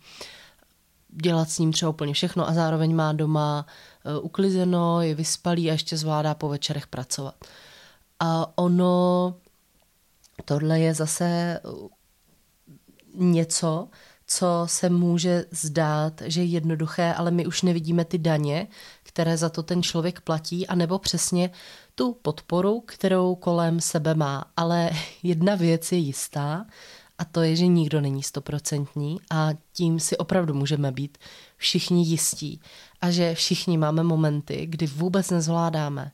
dělat 1.08 1.50
s 1.50 1.58
ním 1.58 1.72
třeba 1.72 1.90
úplně 1.90 2.14
všechno 2.14 2.48
a 2.48 2.54
zároveň 2.54 2.94
má 2.94 3.12
doma 3.12 3.66
eh, 4.04 4.18
uklizeno, 4.18 5.02
je 5.02 5.14
vyspalý 5.14 5.70
a 5.70 5.72
ještě 5.72 5.96
zvládá 5.96 6.34
po 6.34 6.48
večerech 6.48 6.86
pracovat. 6.86 7.34
A 8.20 8.58
ono 8.58 9.34
tohle 10.44 10.80
je 10.80 10.94
zase 10.94 11.60
něco, 13.14 13.88
co 14.26 14.62
se 14.66 14.90
může 14.90 15.44
zdát, 15.50 16.22
že 16.24 16.40
je 16.40 16.46
jednoduché, 16.46 17.14
ale 17.14 17.30
my 17.30 17.46
už 17.46 17.62
nevidíme 17.62 18.04
ty 18.04 18.18
daně, 18.18 18.66
které 19.02 19.36
za 19.36 19.48
to 19.48 19.62
ten 19.62 19.82
člověk 19.82 20.20
platí, 20.20 20.66
anebo 20.66 20.98
přesně 20.98 21.50
tu 21.94 22.12
podporu, 22.12 22.80
kterou 22.80 23.34
kolem 23.34 23.80
sebe 23.80 24.14
má. 24.14 24.44
Ale 24.56 24.90
jedna 25.22 25.54
věc 25.54 25.92
je 25.92 25.98
jistá, 25.98 26.66
a 27.18 27.24
to 27.24 27.42
je, 27.42 27.56
že 27.56 27.66
nikdo 27.66 28.00
není 28.00 28.22
stoprocentní 28.22 29.18
a 29.30 29.48
tím 29.72 30.00
si 30.00 30.16
opravdu 30.16 30.54
můžeme 30.54 30.92
být 30.92 31.18
všichni 31.56 32.02
jistí. 32.02 32.60
A 33.00 33.10
že 33.10 33.34
všichni 33.34 33.78
máme 33.78 34.02
momenty, 34.02 34.66
kdy 34.66 34.86
vůbec 34.86 35.30
nezvládáme. 35.30 36.12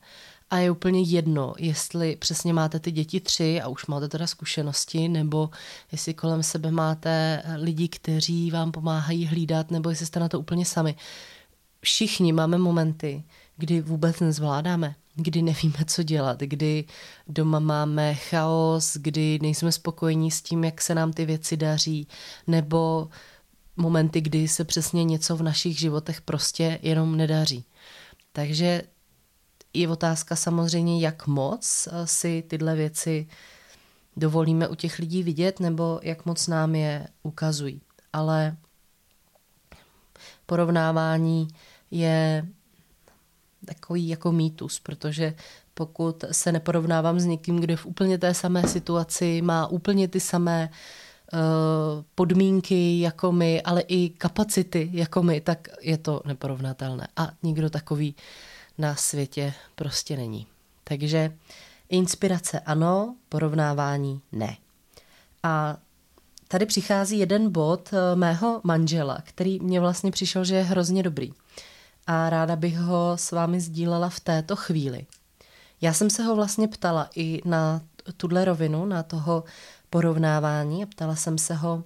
A 0.51 0.59
je 0.59 0.71
úplně 0.71 1.03
jedno, 1.03 1.55
jestli 1.59 2.17
přesně 2.17 2.53
máte 2.53 2.81
ty 2.81 2.93
děti 2.93 3.21
tři 3.21 3.61
a 3.61 3.69
už 3.69 3.87
máte 3.87 4.09
teda 4.09 4.27
zkušenosti, 4.27 5.09
nebo 5.09 5.51
jestli 5.93 6.15
kolem 6.15 6.43
sebe 6.43 6.71
máte 6.71 7.43
lidi, 7.57 7.89
kteří 7.89 8.51
vám 8.51 8.73
pomáhají 8.73 9.27
hlídat, 9.27 9.71
nebo 9.71 9.91
jestli 9.91 10.07
jste 10.07 10.21
na 10.21 10.29
to 10.29 10.41
úplně 10.41 10.67
sami. 10.67 10.95
Všichni 11.81 12.33
máme 12.33 12.59
momenty, 12.59 13.25
kdy 13.57 13.81
vůbec 13.81 14.21
nezvládáme, 14.21 14.95
kdy 15.15 15.43
nevíme, 15.43 15.79
co 15.87 16.03
dělat, 16.03 16.41
kdy 16.41 16.85
doma 17.29 17.59
máme 17.59 18.15
chaos, 18.15 18.97
kdy 18.97 19.39
nejsme 19.43 19.73
spokojení 19.73 20.31
s 20.31 20.43
tím, 20.43 20.65
jak 20.65 20.83
se 20.83 20.95
nám 20.95 21.13
ty 21.13 21.25
věci 21.25 21.57
daří, 21.57 22.09
nebo 22.47 23.09
momenty, 23.77 24.21
kdy 24.21 24.49
se 24.49 24.65
přesně 24.65 25.05
něco 25.05 25.37
v 25.37 25.43
našich 25.43 25.79
životech 25.79 26.21
prostě 26.21 26.79
jenom 26.83 27.17
nedaří. 27.17 27.65
Takže 28.33 28.83
je 29.75 29.89
otázka 29.89 30.37
samozřejmě, 30.37 31.01
jak 31.01 31.27
moc 31.27 31.89
eh, 31.93 32.07
si 32.07 32.45
tyhle 32.49 32.75
věci 32.75 33.29
dovolíme 34.17 34.69
u 34.69 34.75
těch 34.75 34.99
lidí 34.99 35.23
vidět, 35.23 35.61
nebo 35.61 36.01
jak 36.03 36.27
moc 36.27 36.47
nám 36.47 36.75
je 36.75 37.09
ukazují. 37.23 37.81
Ale 38.13 38.57
porovnávání 40.47 41.49
je 41.91 42.47
takový 43.65 44.09
jako 44.09 44.33
mýtus, 44.33 44.81
protože 44.81 45.35
pokud 45.75 46.25
se 46.33 46.53
neporovnávám 46.53 47.21
s 47.21 47.25
někým, 47.25 47.61
kdo 47.61 47.77
v 47.77 47.87
úplně 47.87 48.19
té 48.19 48.35
samé 48.35 48.69
situaci 48.69 49.43
má 49.43 49.67
úplně 49.67 50.09
ty 50.09 50.21
samé 50.21 50.71
uh, 51.33 51.39
podmínky 52.15 53.01
jako 53.01 53.33
my, 53.33 53.63
ale 53.63 53.81
i 53.81 54.09
kapacity 54.09 54.91
jako 54.93 55.23
my, 55.23 55.41
tak 55.41 55.69
je 55.81 55.99
to 55.99 56.23
neporovnatelné. 56.25 57.09
A 57.17 57.31
nikdo 57.43 57.71
takový 57.71 58.15
na 58.79 58.95
světě 58.95 59.55
prostě 59.75 60.17
není. 60.17 60.47
Takže 60.85 61.33
inspirace 61.89 62.61
ano, 62.61 63.17
porovnávání 63.29 64.21
ne. 64.33 64.57
A 65.43 65.77
tady 66.49 66.67
přichází 66.67 67.19
jeden 67.19 67.51
bod 67.51 67.91
eh, 67.93 68.17
mého 68.17 68.61
manžela, 68.65 69.19
který 69.25 69.61
mě 69.61 69.81
vlastně 69.81 70.11
přišel, 70.11 70.45
že 70.45 70.55
je 70.55 70.63
hrozně 70.63 71.03
dobrý. 71.03 71.33
A 72.07 72.31
ráda 72.31 72.57
bych 72.57 72.79
ho 72.79 73.13
s 73.17 73.33
vámi 73.33 73.61
sdílela 73.61 74.09
v 74.09 74.21
této 74.21 74.57
chvíli. 74.57 75.07
Já 75.81 75.93
jsem 75.93 76.11
se 76.11 76.23
ho 76.23 76.37
vlastně 76.37 76.69
ptala 76.69 77.11
i 77.17 77.41
na 77.45 77.83
tuhle 78.17 78.45
rovinu, 78.45 78.87
na 78.87 79.03
toho 79.03 79.45
porovnávání. 79.91 80.83
A 80.83 80.87
ptala 80.87 81.17
jsem 81.17 81.39
se 81.39 81.55
ho, 81.55 81.85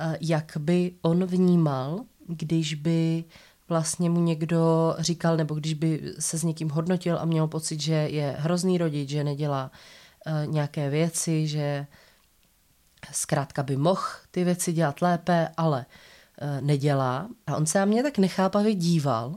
eh, 0.00 0.18
jak 0.20 0.52
by 0.58 0.92
on 1.02 1.24
vnímal, 1.24 2.00
když 2.26 2.74
by 2.74 3.24
vlastně 3.68 4.10
mu 4.10 4.20
někdo 4.20 4.94
říkal, 4.98 5.36
nebo 5.36 5.54
když 5.54 5.74
by 5.74 6.14
se 6.18 6.38
s 6.38 6.42
někým 6.42 6.70
hodnotil 6.70 7.18
a 7.18 7.24
měl 7.24 7.46
pocit, 7.46 7.80
že 7.80 7.92
je 7.92 8.36
hrozný 8.38 8.78
rodič, 8.78 9.08
že 9.08 9.24
nedělá 9.24 9.70
uh, 10.26 10.52
nějaké 10.52 10.90
věci, 10.90 11.46
že 11.46 11.86
zkrátka 13.12 13.62
by 13.62 13.76
mohl 13.76 14.02
ty 14.30 14.44
věci 14.44 14.72
dělat 14.72 15.02
lépe, 15.02 15.48
ale 15.56 15.86
uh, 16.42 16.66
nedělá. 16.66 17.28
A 17.46 17.56
on 17.56 17.66
se 17.66 17.78
na 17.78 17.84
mě 17.84 18.02
tak 18.02 18.18
nechápavě 18.18 18.74
díval 18.74 19.34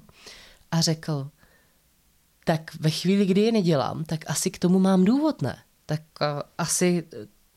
a 0.71 0.81
řekl, 0.81 1.29
tak 2.43 2.75
ve 2.79 2.89
chvíli, 2.89 3.25
kdy 3.25 3.41
je 3.41 3.51
nedělám, 3.51 4.03
tak 4.03 4.29
asi 4.29 4.51
k 4.51 4.59
tomu 4.59 4.79
mám 4.79 5.05
důvod, 5.05 5.41
ne? 5.41 5.57
Tak 5.85 6.01
uh, 6.21 6.27
asi 6.57 7.07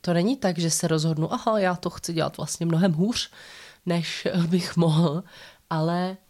to 0.01 0.13
není 0.13 0.37
tak, 0.37 0.57
že 0.59 0.71
se 0.71 0.87
rozhodnu, 0.87 1.33
aha, 1.33 1.59
já 1.59 1.75
to 1.75 1.89
chci 1.89 2.13
dělat 2.13 2.37
vlastně 2.37 2.65
mnohem 2.65 2.93
hůř, 2.93 3.31
než 3.85 4.27
bych 4.47 4.77
mohl, 4.77 5.23
ale 5.69 6.17
Eh, 6.17 6.22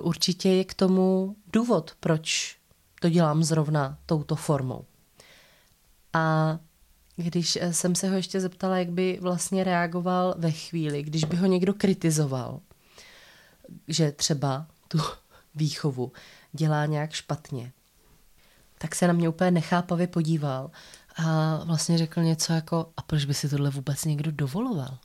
určitě 0.00 0.48
je 0.48 0.64
k 0.64 0.74
tomu 0.74 1.36
důvod, 1.52 1.96
proč 2.00 2.56
to 3.00 3.08
dělám 3.08 3.44
zrovna 3.44 3.98
touto 4.06 4.36
formou. 4.36 4.84
A 6.12 6.58
když 7.16 7.58
eh, 7.60 7.72
jsem 7.72 7.94
se 7.94 8.08
ho 8.08 8.16
ještě 8.16 8.40
zeptala, 8.40 8.78
jak 8.78 8.90
by 8.90 9.18
vlastně 9.22 9.64
reagoval 9.64 10.34
ve 10.38 10.50
chvíli, 10.50 11.02
když 11.02 11.24
by 11.24 11.36
ho 11.36 11.46
někdo 11.46 11.74
kritizoval, 11.74 12.60
že 13.88 14.12
třeba 14.12 14.66
tu 14.88 14.98
výchovu 15.54 16.12
dělá 16.52 16.86
nějak 16.86 17.12
špatně, 17.12 17.72
tak 18.78 18.94
se 18.94 19.06
na 19.06 19.12
mě 19.12 19.28
úplně 19.28 19.50
nechápavě 19.50 20.06
podíval 20.06 20.70
a 21.16 21.56
vlastně 21.64 21.98
řekl 21.98 22.22
něco 22.22 22.52
jako, 22.52 22.90
a 22.96 23.02
proč 23.02 23.24
by 23.24 23.34
si 23.34 23.48
tohle 23.48 23.70
vůbec 23.70 24.04
někdo 24.04 24.32
dovoloval? 24.32 24.98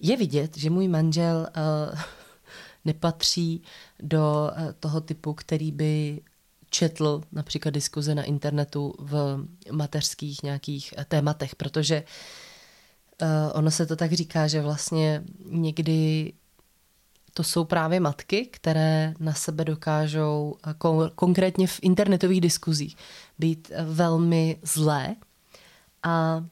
Je 0.00 0.16
vidět, 0.16 0.56
že 0.56 0.70
můj 0.70 0.88
manžel 0.88 1.48
uh, 1.92 2.00
nepatří 2.88 3.62
do 4.00 4.50
eh, 4.56 4.74
toho 4.80 5.00
typu, 5.00 5.34
který 5.34 5.72
by 5.72 6.20
četl 6.70 7.22
například 7.32 7.74
diskuze 7.74 8.14
na 8.14 8.22
internetu 8.22 8.94
v 8.98 9.38
mateřských 9.70 10.42
nějakých 10.42 10.94
eh, 10.96 11.04
tématech, 11.04 11.56
protože 11.56 12.02
uh, 13.22 13.28
ono 13.52 13.70
se 13.70 13.86
to 13.86 13.96
tak 13.96 14.12
říká, 14.12 14.46
že 14.46 14.62
vlastně 14.62 15.24
někdy 15.50 16.32
to 17.34 17.44
jsou 17.44 17.64
právě 17.64 18.00
matky, 18.00 18.46
které 18.46 19.14
na 19.20 19.34
sebe 19.34 19.64
dokážou 19.64 20.56
kon- 20.78 21.10
konkrétně 21.14 21.66
v 21.66 21.78
internetových 21.82 22.40
diskuzích 22.40 22.96
být 23.38 23.70
velmi 23.84 24.58
zlé. 24.62 25.16
A 26.02 26.44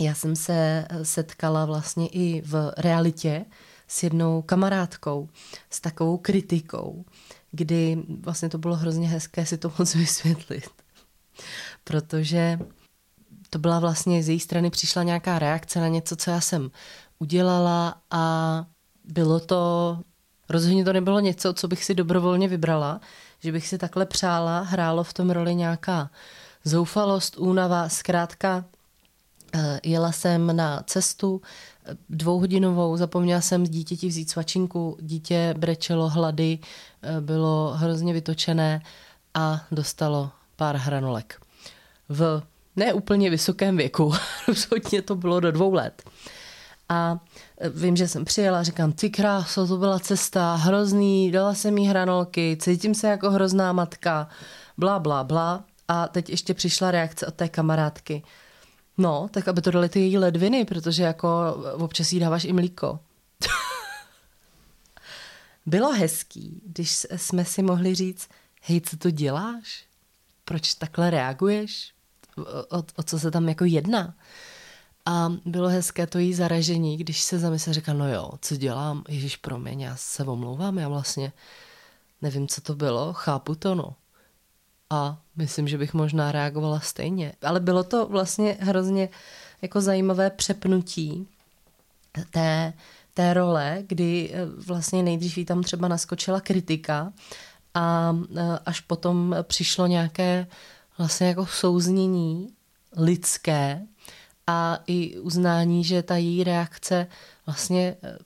já 0.00 0.14
jsem 0.14 0.36
se 0.36 0.86
setkala 1.02 1.64
vlastně 1.64 2.08
i 2.08 2.42
v 2.44 2.72
realitě 2.76 3.44
s 3.88 4.02
jednou 4.02 4.42
kamarádkou, 4.42 5.28
s 5.70 5.80
takovou 5.80 6.18
kritikou, 6.18 7.04
kdy 7.52 8.02
vlastně 8.20 8.48
to 8.48 8.58
bylo 8.58 8.76
hrozně 8.76 9.08
hezké 9.08 9.46
si 9.46 9.58
to 9.58 9.72
moc 9.78 9.94
vysvětlit. 9.94 10.64
Protože 11.84 12.58
to 13.50 13.58
byla 13.58 13.78
vlastně 13.78 14.22
z 14.22 14.28
její 14.28 14.40
strany 14.40 14.70
přišla 14.70 15.02
nějaká 15.02 15.38
reakce 15.38 15.80
na 15.80 15.88
něco, 15.88 16.16
co 16.16 16.30
já 16.30 16.40
jsem 16.40 16.70
udělala 17.18 18.02
a 18.10 18.64
bylo 19.04 19.40
to, 19.40 19.98
rozhodně 20.48 20.84
to 20.84 20.92
nebylo 20.92 21.20
něco, 21.20 21.54
co 21.54 21.68
bych 21.68 21.84
si 21.84 21.94
dobrovolně 21.94 22.48
vybrala, 22.48 23.00
že 23.40 23.52
bych 23.52 23.68
si 23.68 23.78
takhle 23.78 24.06
přála, 24.06 24.60
hrálo 24.60 25.04
v 25.04 25.12
tom 25.12 25.30
roli 25.30 25.54
nějaká 25.54 26.10
zoufalost, 26.64 27.38
únava, 27.38 27.88
zkrátka 27.88 28.64
eh, 29.54 29.80
jela 29.84 30.12
jsem 30.12 30.56
na 30.56 30.82
cestu, 30.86 31.42
dvouhodinovou, 32.10 32.96
zapomněla 32.96 33.40
jsem 33.40 33.66
z 33.66 33.70
dítěti 33.70 34.08
vzít 34.08 34.30
svačinku, 34.30 34.96
dítě 35.00 35.54
brečelo 35.58 36.08
hlady, 36.08 36.58
eh, 37.02 37.20
bylo 37.20 37.72
hrozně 37.76 38.12
vytočené 38.12 38.82
a 39.34 39.64
dostalo 39.70 40.30
pár 40.56 40.76
hranolek. 40.76 41.40
V 42.08 42.42
neúplně 42.76 43.30
vysokém 43.30 43.76
věku, 43.76 44.12
rozhodně 44.48 45.02
to 45.02 45.16
bylo 45.16 45.40
do 45.40 45.52
dvou 45.52 45.72
let. 45.72 46.02
A 46.88 47.18
eh, 47.58 47.68
vím, 47.68 47.96
že 47.96 48.08
jsem 48.08 48.24
přijela, 48.24 48.62
říkám, 48.62 48.92
ty 48.92 49.10
kráso, 49.10 49.66
to 49.66 49.76
byla 49.76 49.98
cesta, 49.98 50.54
hrozný, 50.54 51.30
dala 51.30 51.54
jsem 51.54 51.78
jí 51.78 51.86
hranolky, 51.86 52.56
cítím 52.60 52.94
se 52.94 53.08
jako 53.08 53.30
hrozná 53.30 53.72
matka, 53.72 54.28
bla, 54.78 54.98
bla, 54.98 55.24
bla. 55.24 55.64
A 55.88 56.08
teď 56.08 56.30
ještě 56.30 56.54
přišla 56.54 56.90
reakce 56.90 57.26
od 57.26 57.34
té 57.34 57.48
kamarádky. 57.48 58.22
No, 58.98 59.28
tak 59.30 59.48
aby 59.48 59.62
to 59.62 59.70
dali 59.70 59.88
ty 59.88 60.00
její 60.00 60.18
ledviny, 60.18 60.64
protože 60.64 61.02
jako 61.02 61.28
občas 61.72 62.12
jí 62.12 62.20
dáváš 62.20 62.44
i 62.44 62.52
mlíko. 62.52 63.00
Bylo 65.66 65.92
hezký, 65.92 66.62
když 66.66 67.06
jsme 67.16 67.44
si 67.44 67.62
mohli 67.62 67.94
říct, 67.94 68.28
hej, 68.62 68.80
co 68.80 68.96
to 68.96 69.10
děláš? 69.10 69.84
Proč 70.44 70.74
takhle 70.74 71.10
reaguješ? 71.10 71.94
O, 72.36 72.78
o, 72.78 72.84
o 72.96 73.02
co 73.02 73.18
se 73.18 73.30
tam 73.30 73.48
jako 73.48 73.64
jedná? 73.64 74.14
A 75.06 75.32
bylo 75.44 75.68
hezké 75.68 76.06
to 76.06 76.18
jí 76.18 76.34
zaražení, 76.34 76.96
když 76.96 77.22
se 77.22 77.38
zamyslel, 77.38 77.74
říká, 77.74 77.92
no 77.92 78.12
jo, 78.12 78.30
co 78.40 78.56
dělám? 78.56 79.04
Ježíš, 79.08 79.36
promiň, 79.36 79.80
já 79.80 79.96
se 79.96 80.24
omlouvám, 80.24 80.78
já 80.78 80.88
vlastně 80.88 81.32
nevím, 82.22 82.48
co 82.48 82.60
to 82.60 82.74
bylo, 82.74 83.12
chápu 83.12 83.54
to, 83.54 83.74
no 83.74 83.94
a 84.90 85.18
myslím, 85.36 85.68
že 85.68 85.78
bych 85.78 85.94
možná 85.94 86.32
reagovala 86.32 86.80
stejně. 86.80 87.32
Ale 87.42 87.60
bylo 87.60 87.84
to 87.84 88.06
vlastně 88.06 88.56
hrozně 88.60 89.08
jako 89.62 89.80
zajímavé 89.80 90.30
přepnutí 90.30 91.28
té, 92.30 92.72
té 93.14 93.34
role, 93.34 93.78
kdy 93.86 94.30
eh, 94.32 94.46
vlastně 94.46 95.02
nejdřív 95.02 95.38
jí 95.38 95.44
tam 95.44 95.62
třeba 95.62 95.88
naskočila 95.88 96.40
kritika 96.40 97.12
a 97.74 98.16
eh, 98.36 98.58
až 98.66 98.80
potom 98.80 99.36
přišlo 99.42 99.86
nějaké 99.86 100.46
vlastně 100.98 101.26
jako 101.26 101.46
souznění 101.46 102.54
lidské 102.96 103.82
a 104.46 104.78
i 104.86 105.18
uznání, 105.18 105.84
že 105.84 106.02
ta 106.02 106.16
její 106.16 106.44
reakce 106.44 107.06
vlastně 107.46 107.96
eh, 108.02 108.18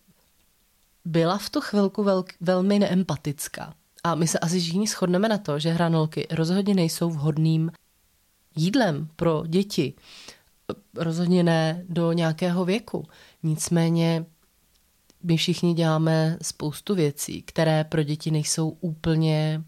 byla 1.04 1.38
v 1.38 1.50
tu 1.50 1.60
chvilku 1.60 2.02
velk, 2.02 2.32
velmi 2.40 2.78
neempatická. 2.78 3.74
A 4.08 4.14
my 4.14 4.28
se 4.28 4.38
asi 4.38 4.60
všichni 4.60 4.86
shodneme 4.86 5.28
na 5.28 5.38
to, 5.38 5.58
že 5.58 5.70
hranolky 5.70 6.26
rozhodně 6.30 6.74
nejsou 6.74 7.10
vhodným 7.10 7.72
jídlem 8.56 9.08
pro 9.16 9.42
děti. 9.46 9.94
Rozhodně 10.96 11.42
ne 11.42 11.84
do 11.88 12.12
nějakého 12.12 12.64
věku. 12.64 13.06
Nicméně 13.42 14.26
my 15.22 15.36
všichni 15.36 15.74
děláme 15.74 16.38
spoustu 16.42 16.94
věcí, 16.94 17.42
které 17.42 17.84
pro 17.84 18.02
děti 18.02 18.30
nejsou 18.30 18.68
úplně 18.80 19.64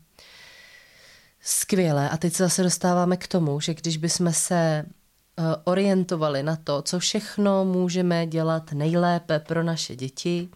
skvělé. 1.41 2.11
A 2.11 2.17
teď 2.17 2.33
se 2.33 2.43
zase 2.43 2.63
dostáváme 2.63 3.17
k 3.17 3.29
tomu, 3.29 3.61
že 3.61 3.75
když 3.75 3.97
bychom 3.97 4.33
se 4.33 4.55
eh, 4.57 5.43
orientovali 5.65 6.43
na 6.43 6.57
to, 6.57 6.83
co 6.83 6.99
všechno 6.99 7.65
můžeme 7.65 8.27
dělat 8.27 8.73
nejlépe 8.73 9.39
pro 9.39 9.63
naše 9.63 9.97
děti, 9.97 10.49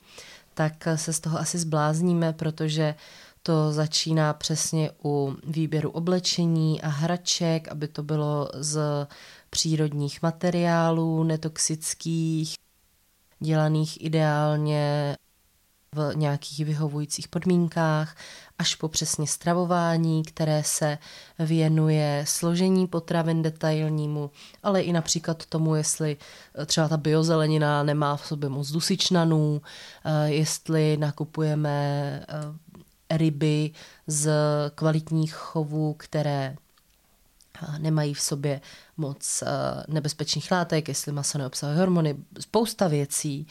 tak 0.54 0.72
se 0.94 1.12
z 1.12 1.20
toho 1.20 1.38
asi 1.38 1.58
zblázníme, 1.58 2.32
protože 2.32 2.94
to 3.46 3.72
začíná 3.72 4.32
přesně 4.32 4.90
u 5.04 5.36
výběru 5.46 5.90
oblečení 5.90 6.82
a 6.82 6.88
hraček, 6.88 7.68
aby 7.68 7.88
to 7.88 8.02
bylo 8.02 8.48
z 8.54 8.80
přírodních 9.50 10.22
materiálů, 10.22 11.24
netoxických, 11.24 12.54
dělaných 13.40 14.04
ideálně 14.04 15.16
v 15.94 16.12
nějakých 16.14 16.66
vyhovujících 16.66 17.28
podmínkách, 17.28 18.16
až 18.58 18.74
po 18.74 18.88
přesně 18.88 19.26
stravování, 19.26 20.22
které 20.22 20.62
se 20.62 20.98
věnuje 21.38 22.24
složení 22.28 22.86
potravin 22.86 23.42
detailnímu, 23.42 24.30
ale 24.62 24.82
i 24.82 24.92
například 24.92 25.46
tomu, 25.46 25.74
jestli 25.74 26.16
třeba 26.66 26.88
ta 26.88 26.96
biozelenina 26.96 27.82
nemá 27.82 28.16
v 28.16 28.26
sobě 28.26 28.48
moc 28.48 28.70
dusičnanů, 28.70 29.62
eh, 30.04 30.30
jestli 30.30 30.96
nakupujeme 30.96 32.20
eh, 32.28 32.63
ryby 33.16 33.70
z 34.06 34.30
kvalitních 34.74 35.34
chovů, 35.34 35.94
které 35.94 36.56
nemají 37.78 38.14
v 38.14 38.20
sobě 38.20 38.60
moc 38.96 39.42
eh, 39.42 39.46
nebezpečných 39.88 40.50
látek, 40.50 40.88
jestli 40.88 41.12
maso 41.12 41.38
neobsahuje 41.38 41.78
hormony, 41.78 42.16
spousta 42.40 42.88
věcí, 42.88 43.46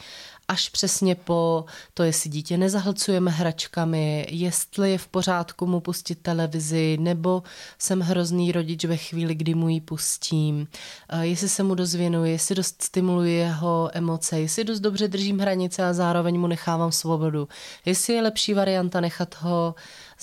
až 0.48 0.68
přesně 0.68 1.14
po 1.14 1.64
to, 1.94 2.02
jestli 2.02 2.30
dítě 2.30 2.58
nezahlcujeme 2.58 3.30
hračkami, 3.30 4.26
jestli 4.30 4.90
je 4.90 4.98
v 4.98 5.08
pořádku 5.08 5.66
mu 5.66 5.80
pustit 5.80 6.14
televizi, 6.14 6.96
nebo 7.00 7.42
jsem 7.78 8.00
hrozný 8.00 8.52
rodič 8.52 8.84
ve 8.84 8.96
chvíli, 8.96 9.34
kdy 9.34 9.54
mu 9.54 9.68
ji 9.68 9.80
pustím, 9.80 10.68
eh, 11.08 11.26
jestli 11.26 11.48
se 11.48 11.62
mu 11.62 11.74
dost 11.74 11.94
věnuji, 11.94 12.32
jestli 12.32 12.54
dost 12.54 12.82
stimuluji 12.82 13.34
jeho 13.34 13.90
emoce, 13.92 14.40
jestli 14.40 14.64
dost 14.64 14.80
dobře 14.80 15.08
držím 15.08 15.38
hranice 15.38 15.84
a 15.84 15.92
zároveň 15.92 16.40
mu 16.40 16.46
nechávám 16.46 16.92
svobodu, 16.92 17.48
jestli 17.84 18.14
je 18.14 18.22
lepší 18.22 18.54
varianta 18.54 19.00
nechat 19.00 19.34
ho 19.40 19.74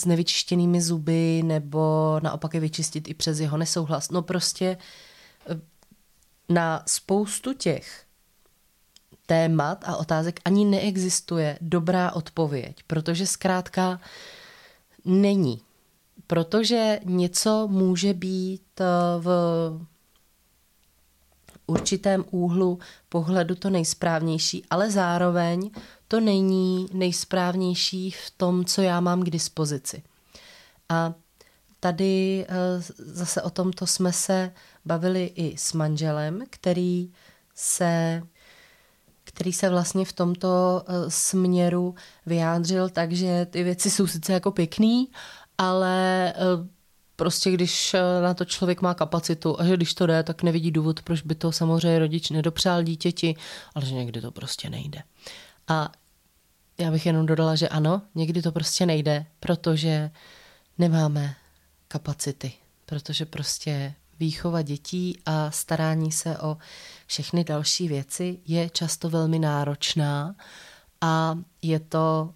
s 0.01 0.05
nevyčištěnými 0.05 0.81
zuby 0.81 1.41
nebo 1.45 2.19
naopak 2.23 2.53
je 2.53 2.59
vyčistit 2.59 3.09
i 3.09 3.13
přes 3.13 3.39
jeho 3.39 3.57
nesouhlas. 3.57 4.11
No 4.11 4.21
prostě 4.21 4.77
eh, 5.49 5.59
na 6.49 6.83
spoustu 6.87 7.53
těch 7.53 8.03
témat 9.25 9.83
a 9.87 9.95
otázek 9.95 10.39
ani 10.45 10.65
neexistuje 10.65 11.57
dobrá 11.61 12.11
odpověď, 12.11 12.83
protože 12.87 13.27
zkrátka 13.27 13.99
není. 15.05 15.61
Protože 16.27 16.99
něco 17.05 17.67
může 17.67 18.13
být 18.13 18.81
eh, 18.81 18.85
v 19.19 19.29
určitém 21.67 22.25
úhlu 22.31 22.79
pohledu 23.09 23.55
to 23.55 23.69
nejsprávnější, 23.69 24.65
ale 24.69 24.91
zároveň 24.91 25.71
to 26.07 26.19
není 26.19 26.87
nejsprávnější 26.93 28.11
v 28.11 28.31
tom, 28.37 28.65
co 28.65 28.81
já 28.81 28.99
mám 28.99 29.23
k 29.23 29.29
dispozici. 29.29 30.03
A 30.89 31.13
tady 31.79 32.45
eh, 32.49 32.55
zase 32.97 33.41
o 33.41 33.49
tomto 33.49 33.87
jsme 33.87 34.13
se 34.13 34.51
bavili 34.85 35.31
i 35.35 35.57
s 35.57 35.73
manželem, 35.73 36.43
který 36.49 37.11
se 37.55 38.23
který 39.23 39.53
se 39.53 39.69
vlastně 39.69 40.05
v 40.05 40.13
tomto 40.13 40.83
eh, 40.87 40.93
směru 41.11 41.95
vyjádřil 42.25 42.89
tak, 42.89 43.11
že 43.11 43.45
ty 43.45 43.63
věci 43.63 43.89
jsou 43.89 44.07
sice 44.07 44.33
jako 44.33 44.51
pěkný, 44.51 45.11
ale 45.57 46.33
eh, 46.35 46.37
prostě 47.21 47.51
když 47.51 47.95
na 48.21 48.33
to 48.33 48.45
člověk 48.45 48.81
má 48.81 48.93
kapacitu 48.93 49.59
a 49.59 49.65
že 49.65 49.77
když 49.77 49.93
to 49.93 50.05
jde, 50.05 50.23
tak 50.23 50.43
nevidí 50.43 50.71
důvod, 50.71 51.01
proč 51.01 51.21
by 51.21 51.35
to 51.35 51.51
samozřejmě 51.51 51.99
rodič 51.99 52.29
nedopřál 52.29 52.83
dítěti, 52.83 53.35
ale 53.75 53.85
že 53.85 53.93
někdy 53.95 54.21
to 54.21 54.31
prostě 54.31 54.69
nejde. 54.69 55.03
A 55.67 55.91
já 56.77 56.91
bych 56.91 57.05
jenom 57.05 57.25
dodala, 57.25 57.55
že 57.55 57.69
ano, 57.69 58.01
někdy 58.15 58.41
to 58.41 58.51
prostě 58.51 58.85
nejde, 58.85 59.25
protože 59.39 60.11
nemáme 60.77 61.35
kapacity, 61.87 62.53
protože 62.85 63.25
prostě 63.25 63.93
výchova 64.19 64.61
dětí 64.61 65.19
a 65.25 65.51
starání 65.51 66.11
se 66.11 66.37
o 66.37 66.57
všechny 67.05 67.43
další 67.43 67.87
věci 67.87 68.39
je 68.47 68.69
často 68.69 69.09
velmi 69.09 69.39
náročná 69.39 70.35
a 71.01 71.39
je 71.61 71.79
to 71.79 72.33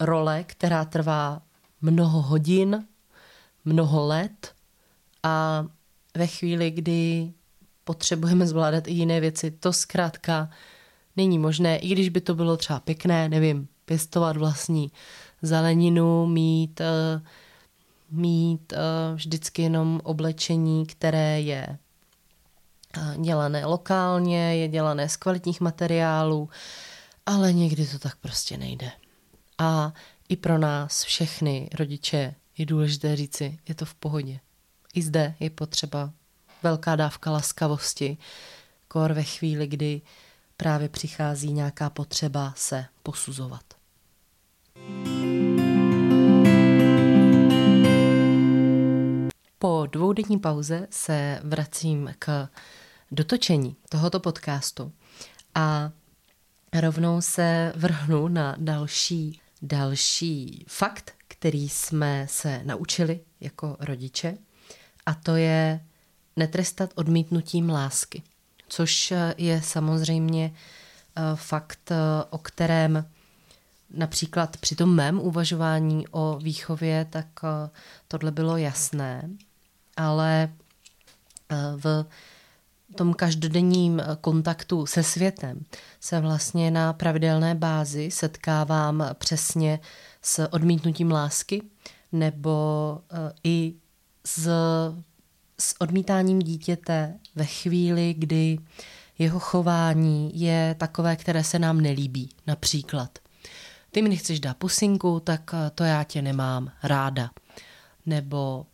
role, 0.00 0.44
která 0.44 0.84
trvá 0.84 1.42
mnoho 1.80 2.22
hodin, 2.22 2.86
mnoho 3.64 4.06
let 4.06 4.54
a 5.22 5.66
ve 6.16 6.26
chvíli, 6.26 6.70
kdy 6.70 7.32
potřebujeme 7.84 8.46
zvládat 8.46 8.88
i 8.88 8.92
jiné 8.92 9.20
věci, 9.20 9.50
to 9.50 9.72
zkrátka 9.72 10.50
není 11.16 11.38
možné, 11.38 11.78
i 11.78 11.88
když 11.88 12.08
by 12.08 12.20
to 12.20 12.34
bylo 12.34 12.56
třeba 12.56 12.80
pěkné, 12.80 13.28
nevím, 13.28 13.68
pěstovat 13.84 14.36
vlastní 14.36 14.92
zeleninu, 15.42 16.26
mít, 16.26 16.80
uh, 16.80 17.22
mít 18.10 18.72
uh, 18.72 18.78
vždycky 19.14 19.62
jenom 19.62 20.00
oblečení, 20.04 20.86
které 20.86 21.40
je 21.40 21.78
uh, 22.96 23.24
dělané 23.24 23.66
lokálně, 23.66 24.56
je 24.56 24.68
dělané 24.68 25.08
z 25.08 25.16
kvalitních 25.16 25.60
materiálů, 25.60 26.48
ale 27.26 27.52
někdy 27.52 27.86
to 27.86 27.98
tak 27.98 28.16
prostě 28.16 28.56
nejde. 28.56 28.92
A 29.58 29.92
i 30.28 30.36
pro 30.36 30.58
nás 30.58 31.04
všechny 31.04 31.68
rodiče 31.78 32.34
je 32.58 32.66
důležité 32.66 33.16
říci, 33.16 33.58
je 33.68 33.74
to 33.74 33.84
v 33.84 33.94
pohodě. 33.94 34.40
I 34.94 35.02
zde 35.02 35.34
je 35.40 35.50
potřeba 35.50 36.12
velká 36.62 36.96
dávka 36.96 37.30
laskavosti, 37.30 38.18
kor 38.88 39.12
ve 39.12 39.22
chvíli, 39.22 39.66
kdy 39.66 40.00
právě 40.56 40.88
přichází 40.88 41.52
nějaká 41.52 41.90
potřeba 41.90 42.52
se 42.56 42.86
posuzovat. 43.02 43.64
Po 49.58 49.86
dvoudenní 49.90 50.38
pauze 50.38 50.86
se 50.90 51.40
vracím 51.44 52.14
k 52.18 52.48
dotočení 53.10 53.76
tohoto 53.88 54.20
podcastu 54.20 54.92
a 55.54 55.90
rovnou 56.80 57.20
se 57.20 57.72
vrhnu 57.76 58.28
na 58.28 58.56
další, 58.58 59.40
další 59.62 60.64
fakt, 60.68 61.23
který 61.44 61.68
jsme 61.68 62.26
se 62.30 62.60
naučili 62.64 63.20
jako 63.40 63.76
rodiče, 63.80 64.38
a 65.06 65.14
to 65.14 65.36
je 65.36 65.80
netrestat 66.36 66.90
odmítnutím 66.94 67.70
lásky 67.70 68.22
což 68.68 69.12
eh, 69.12 69.34
je 69.38 69.62
samozřejmě 69.62 70.52
eh, 71.16 71.22
fakt, 71.34 71.90
eh, 71.90 71.96
o 72.30 72.38
kterém 72.38 73.10
například 73.90 74.56
při 74.56 74.76
tom 74.76 74.94
mém 74.94 75.20
uvažování 75.20 76.08
o 76.08 76.38
výchově, 76.38 77.06
tak 77.10 77.26
tohle 78.08 78.30
bylo 78.30 78.56
jasné, 78.56 79.30
ale 79.96 80.52
v 81.76 82.04
tom 82.96 83.14
každodenním 83.14 84.02
kontaktu 84.20 84.86
se 84.86 85.02
světem 85.02 85.64
se 86.00 86.20
vlastně 86.20 86.70
na 86.70 86.92
pravidelné 86.92 87.54
bázi 87.54 88.10
setkávám 88.10 89.04
přesně 89.18 89.80
s 90.22 90.48
odmítnutím 90.52 91.10
lásky 91.10 91.62
nebo 92.12 92.98
i 93.44 93.74
s 94.26 94.48
s 95.60 95.80
odmítáním 95.80 96.38
dítěte 96.38 97.18
ve 97.34 97.44
chvíli, 97.44 98.14
kdy 98.18 98.58
jeho 99.18 99.40
chování 99.40 100.40
je 100.40 100.74
takové, 100.78 101.16
které 101.16 101.44
se 101.44 101.58
nám 101.58 101.80
nelíbí. 101.80 102.28
Například, 102.46 103.18
ty 103.90 104.02
mi 104.02 104.08
nechceš 104.08 104.40
dát 104.40 104.56
pusinku, 104.56 105.20
tak 105.20 105.50
eh, 105.54 105.70
to 105.70 105.84
já 105.84 106.04
tě 106.04 106.22
nemám 106.22 106.72
ráda. 106.82 107.30
Nebo 108.06 108.66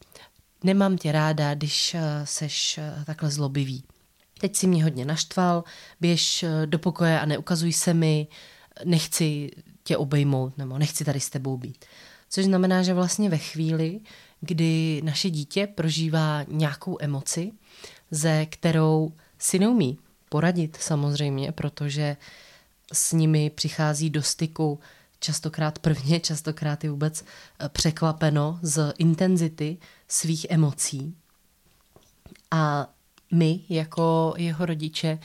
nemám 0.65 0.97
tě 0.97 1.13
ráda, 1.13 1.55
když 1.55 1.95
eh, 1.95 2.01
seš 2.25 2.79
eh, 2.79 3.05
takhle 3.05 3.31
zlobivý. 3.31 3.85
Teď 4.41 4.57
si 4.57 4.67
mě 4.67 4.85
hodně 4.85 5.05
naštval, 5.05 5.65
běž 6.01 6.45
do 6.67 6.79
pokoje 6.79 7.21
a 7.21 7.27
neukazuj 7.27 7.73
se 7.73 7.95
mi, 7.95 8.27
nechci 8.85 9.51
tě 9.85 9.97
obejmout 9.97 10.59
nebo 10.59 10.79
nechci 10.79 11.05
tady 11.05 11.21
s 11.21 11.31
tebou 11.31 11.57
být. 11.57 11.85
Což 12.31 12.45
znamená, 12.45 12.83
že 12.83 12.95
vlastně 12.95 13.31
ve 13.31 13.39
chvíli, 13.39 14.01
kdy 14.41 15.01
naše 15.05 15.31
dítě 15.31 15.67
prožívá 15.67 16.45
nějakou 16.49 16.97
emoci, 17.01 17.53
ze 18.11 18.47
kterou 18.47 19.13
si 19.39 19.59
neumí 19.59 19.99
poradit 20.29 20.77
samozřejmě, 20.81 21.53
protože 21.53 22.17
s 22.93 23.13
nimi 23.13 23.51
přichází 23.51 24.11
do 24.11 24.23
styku 24.23 24.79
častokrát 25.21 25.79
prvně, 25.79 26.21
častokrát 26.21 26.85
je 26.85 26.91
vůbec 26.91 27.25
eh, 27.25 27.69
překvapeno 27.69 28.59
z 28.63 28.93
intenzity 28.99 29.79
svých 30.09 30.47
emocí. 30.51 31.15
A 32.51 32.91
my, 33.31 33.61
jako 33.69 34.35
jeho 34.37 34.67
rodiče, 34.67 35.19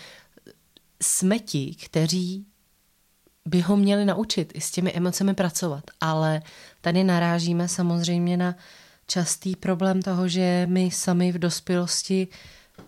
jsme 1.01 1.39
ti, 1.39 1.75
kteří 1.85 2.45
by 3.45 3.61
ho 3.61 3.77
měli 3.77 4.05
naučit 4.05 4.51
i 4.55 4.61
s 4.61 4.71
těmi 4.71 4.93
emocemi 4.93 5.33
pracovat. 5.33 5.83
Ale 6.01 6.41
tady 6.81 7.03
narážíme 7.03 7.67
samozřejmě 7.67 8.37
na 8.37 8.55
častý 9.07 9.55
problém 9.55 10.01
toho, 10.01 10.27
že 10.27 10.67
my 10.69 10.91
sami 10.91 11.31
v 11.31 11.39
dospělosti 11.39 12.27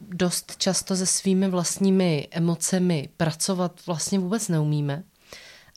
dost 0.10 0.58
často 0.58 0.96
se 0.96 1.06
svými 1.06 1.50
vlastními 1.50 2.28
emocemi 2.32 3.10
pracovat 3.18 3.82
vlastně 3.86 4.20
vůbec 4.20 4.48
neumíme. 4.48 5.04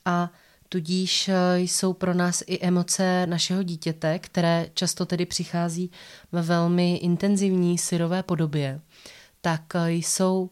A 0.04 0.30
tudíž 0.68 1.28
eh, 1.28 1.58
jsou 1.58 1.92
pro 1.92 2.14
nás 2.14 2.42
i 2.46 2.58
emoce 2.60 3.26
našeho 3.26 3.62
dítěte, 3.62 4.18
které 4.18 4.66
často 4.74 5.06
tedy 5.06 5.26
přichází 5.26 5.90
ve 6.32 6.42
velmi 6.42 6.96
intenzivní 6.96 7.78
syrové 7.78 8.22
podobě, 8.22 8.80
tak 9.40 9.74
eh, 9.74 9.92
jsou 9.92 10.50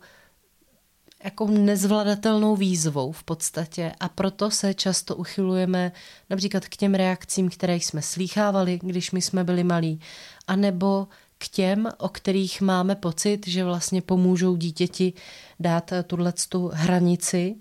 jako 1.25 1.47
nezvladatelnou 1.47 2.57
výzvou 2.57 3.13
v 3.13 3.25
podstatě 3.25 3.93
a 4.01 4.09
proto 4.09 4.51
se 4.51 4.75
často 4.75 5.17
uchylujeme 5.17 5.93
například 6.31 6.69
k 6.69 6.77
těm 6.77 6.95
reakcím, 6.95 7.51
které 7.51 7.77
jsme 7.77 8.03
slýchávali, 8.03 8.79
když 8.83 9.11
my 9.11 9.23
jsme 9.23 9.45
byli 9.45 9.65
malí, 9.65 10.01
anebo 10.47 11.09
k 11.39 11.49
těm, 11.49 11.89
o 11.99 12.09
kterých 12.09 12.61
máme 12.61 12.95
pocit, 12.95 13.47
že 13.47 13.65
vlastně 13.65 14.03
pomůžou 14.03 14.57
dítěti 14.57 15.13
dát 15.61 15.93
tuhle 16.07 16.33
tu 16.49 16.71
hranici 16.75 17.57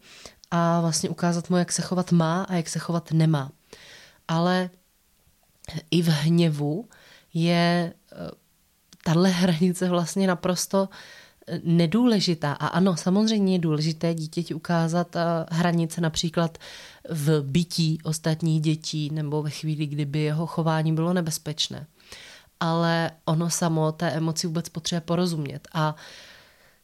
a 0.52 0.82
vlastně 0.82 1.10
ukázat 1.10 1.50
mu, 1.50 1.58
jak 1.58 1.72
se 1.72 1.82
chovat 1.82 2.12
má 2.12 2.44
a 2.44 2.56
jak 2.56 2.70
se 2.70 2.80
chovat 2.80 3.12
nemá. 3.12 3.52
Ale 4.28 4.70
i 5.92 6.02
v 6.02 6.08
hněvu 6.08 6.90
je 7.34 7.94
eh, 8.12 8.16
tahle 9.08 9.30
hranice 9.30 9.90
vlastně 9.90 10.28
naprosto 10.28 10.90
eh, 11.48 11.60
nedůležitá. 11.64 12.54
A 12.54 12.68
ano, 12.68 12.98
samozřejmě 12.98 13.54
je 13.54 13.60
důležité 13.60 14.14
dítěti 14.14 14.54
ukázat 14.54 15.16
eh, 15.16 15.22
hranice 15.52 16.02
například 16.02 16.58
v 17.10 17.42
bytí 17.42 18.00
ostatních 18.04 18.62
dětí 18.62 19.10
nebo 19.14 19.44
ve 19.44 19.50
chvíli, 19.50 19.86
kdyby 19.86 20.20
jeho 20.20 20.48
chování 20.48 20.94
bylo 20.94 21.14
nebezpečné. 21.14 21.88
Ale 22.60 23.12
ono 23.26 23.50
samo 23.50 23.92
té 23.92 24.12
emoci 24.12 24.48
vůbec 24.48 24.70
potřebuje 24.70 25.02
porozumět. 25.02 25.68
A 25.74 25.96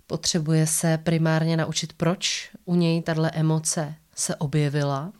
potřebuje 0.08 0.68
se 0.68 0.98
primárně 0.98 1.58
naučit, 1.58 1.94
proč 1.94 2.50
u 2.66 2.76
něj 2.76 3.02
tahle 3.02 3.32
emoce 3.32 3.96
se 4.16 4.36
objevila 4.36 5.12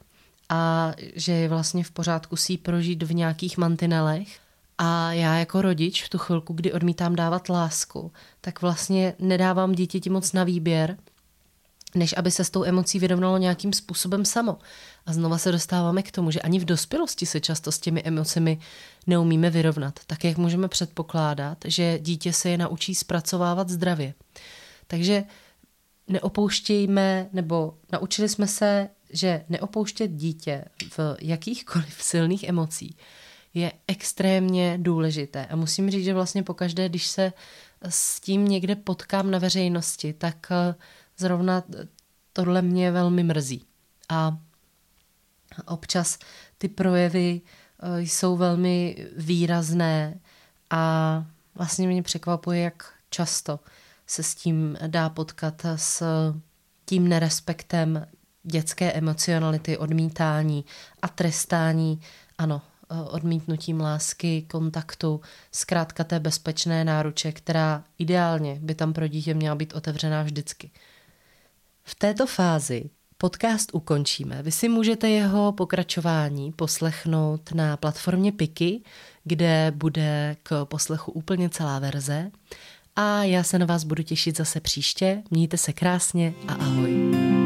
a 0.50 0.94
že 1.16 1.32
je 1.32 1.50
vlastně 1.50 1.84
v 1.84 1.92
pořádku 1.92 2.36
si 2.36 2.54
ji 2.54 2.58
prožít 2.58 3.04
v 3.04 3.14
nějakých 3.14 3.58
mantinelech. 3.58 4.43
A 4.78 5.14
já 5.14 5.36
jako 5.36 5.62
rodič 5.62 6.04
v 6.04 6.10
tu 6.10 6.18
chvilku, 6.18 6.54
kdy 6.54 6.74
odmítám 6.74 7.16
dávat 7.16 7.50
lásku, 7.50 8.12
tak 8.42 8.62
vlastně 8.62 9.14
nedávám 9.20 9.72
dítěti 9.72 10.10
moc 10.10 10.34
na 10.34 10.44
výběr, 10.44 10.98
než 11.96 12.14
aby 12.18 12.32
se 12.32 12.44
s 12.44 12.50
tou 12.50 12.64
emocí 12.64 13.00
vyrovnalo 13.00 13.38
nějakým 13.38 13.74
způsobem 13.74 14.26
samo. 14.26 14.58
A 15.06 15.14
znova 15.14 15.38
se 15.38 15.52
dostáváme 15.52 16.04
k 16.04 16.12
tomu, 16.12 16.32
že 16.32 16.42
ani 16.42 16.60
v 16.60 16.66
dospělosti 16.66 17.26
se 17.26 17.40
často 17.40 17.72
s 17.72 17.80
těmi 17.80 18.02
emocemi 18.04 18.60
neumíme 19.08 19.50
vyrovnat. 19.50 20.00
Tak 20.08 20.24
jak 20.24 20.38
můžeme 20.38 20.68
předpokládat, 20.68 21.58
že 21.66 22.00
dítě 22.00 22.34
se 22.34 22.50
je 22.50 22.58
naučí 22.58 22.96
zpracovávat 22.96 23.70
zdravě. 23.70 24.14
Takže 24.88 25.24
neopouštějme, 26.08 27.30
nebo 27.34 27.74
naučili 27.92 28.30
jsme 28.30 28.48
se, 28.48 28.90
že 29.10 29.46
neopouštět 29.50 30.12
dítě 30.12 30.66
v 30.98 31.00
jakýchkoliv 31.22 32.04
silných 32.04 32.44
emocí 32.44 32.98
je 33.54 33.72
extrémně 33.88 34.78
důležité. 34.82 35.46
A 35.46 35.56
musím 35.56 35.90
říct, 35.90 36.04
že 36.04 36.14
vlastně 36.14 36.44
pokaždé, 36.44 36.90
když 36.90 37.08
se 37.08 37.34
s 37.90 38.20
tím 38.20 38.48
někde 38.48 38.76
potkám 38.76 39.32
na 39.32 39.40
veřejnosti, 39.40 40.14
tak 40.14 40.48
eh, 40.52 40.76
zrovna 41.18 41.64
tohle 42.34 42.62
mě 42.62 42.92
velmi 42.92 43.24
mrzí. 43.24 43.66
A 44.10 44.38
občas 45.66 46.20
ty 46.58 46.68
projevy 46.68 47.42
eh, 47.42 48.02
jsou 48.02 48.38
velmi 48.38 49.08
výrazné 49.18 50.20
a 50.70 51.26
vlastně 51.56 51.88
mě 51.88 52.04
překvapuje, 52.04 52.62
jak 52.62 52.94
často 53.10 53.60
se 54.08 54.24
s 54.24 54.36
tím 54.36 54.78
dá 54.88 55.10
potkat 55.10 55.66
s 55.76 56.04
tím 56.86 57.08
nerespektem 57.08 58.08
dětské 58.44 58.92
emocionality, 58.92 59.78
odmítání 59.78 60.66
a 61.02 61.08
trestání, 61.08 62.02
ano, 62.38 62.62
odmítnutím 63.02 63.80
lásky, 63.80 64.42
kontaktu, 64.42 65.22
zkrátka 65.52 66.04
té 66.04 66.20
bezpečné 66.20 66.84
náruče, 66.84 67.32
která 67.32 67.84
ideálně 67.98 68.58
by 68.62 68.76
tam 68.76 68.94
pro 68.94 69.08
dítě 69.08 69.34
měla 69.34 69.56
být 69.56 69.74
otevřená 69.74 70.24
vždycky. 70.24 70.72
V 71.84 71.96
této 71.96 72.28
fázi 72.28 72.90
podcast 73.18 73.70
ukončíme. 73.74 74.44
Vy 74.44 74.52
si 74.52 74.70
můžete 74.70 75.10
jeho 75.10 75.52
pokračování 75.52 76.52
poslechnout 76.52 77.52
na 77.52 77.78
platformě 77.78 78.32
Piky, 78.32 78.82
kde 79.24 79.72
bude 79.76 80.36
k 80.44 80.66
poslechu 80.66 81.12
úplně 81.12 81.50
celá 81.50 81.80
verze 81.80 82.32
a 82.96 83.24
já 83.24 83.44
se 83.44 83.60
na 83.60 83.66
vás 83.66 83.84
budu 83.84 84.04
těšit 84.04 84.38
zase 84.38 84.60
příště. 84.60 85.24
Mějte 85.32 85.58
se 85.58 85.74
krásně 85.74 86.34
a 86.48 86.54
ahoj. 86.54 87.43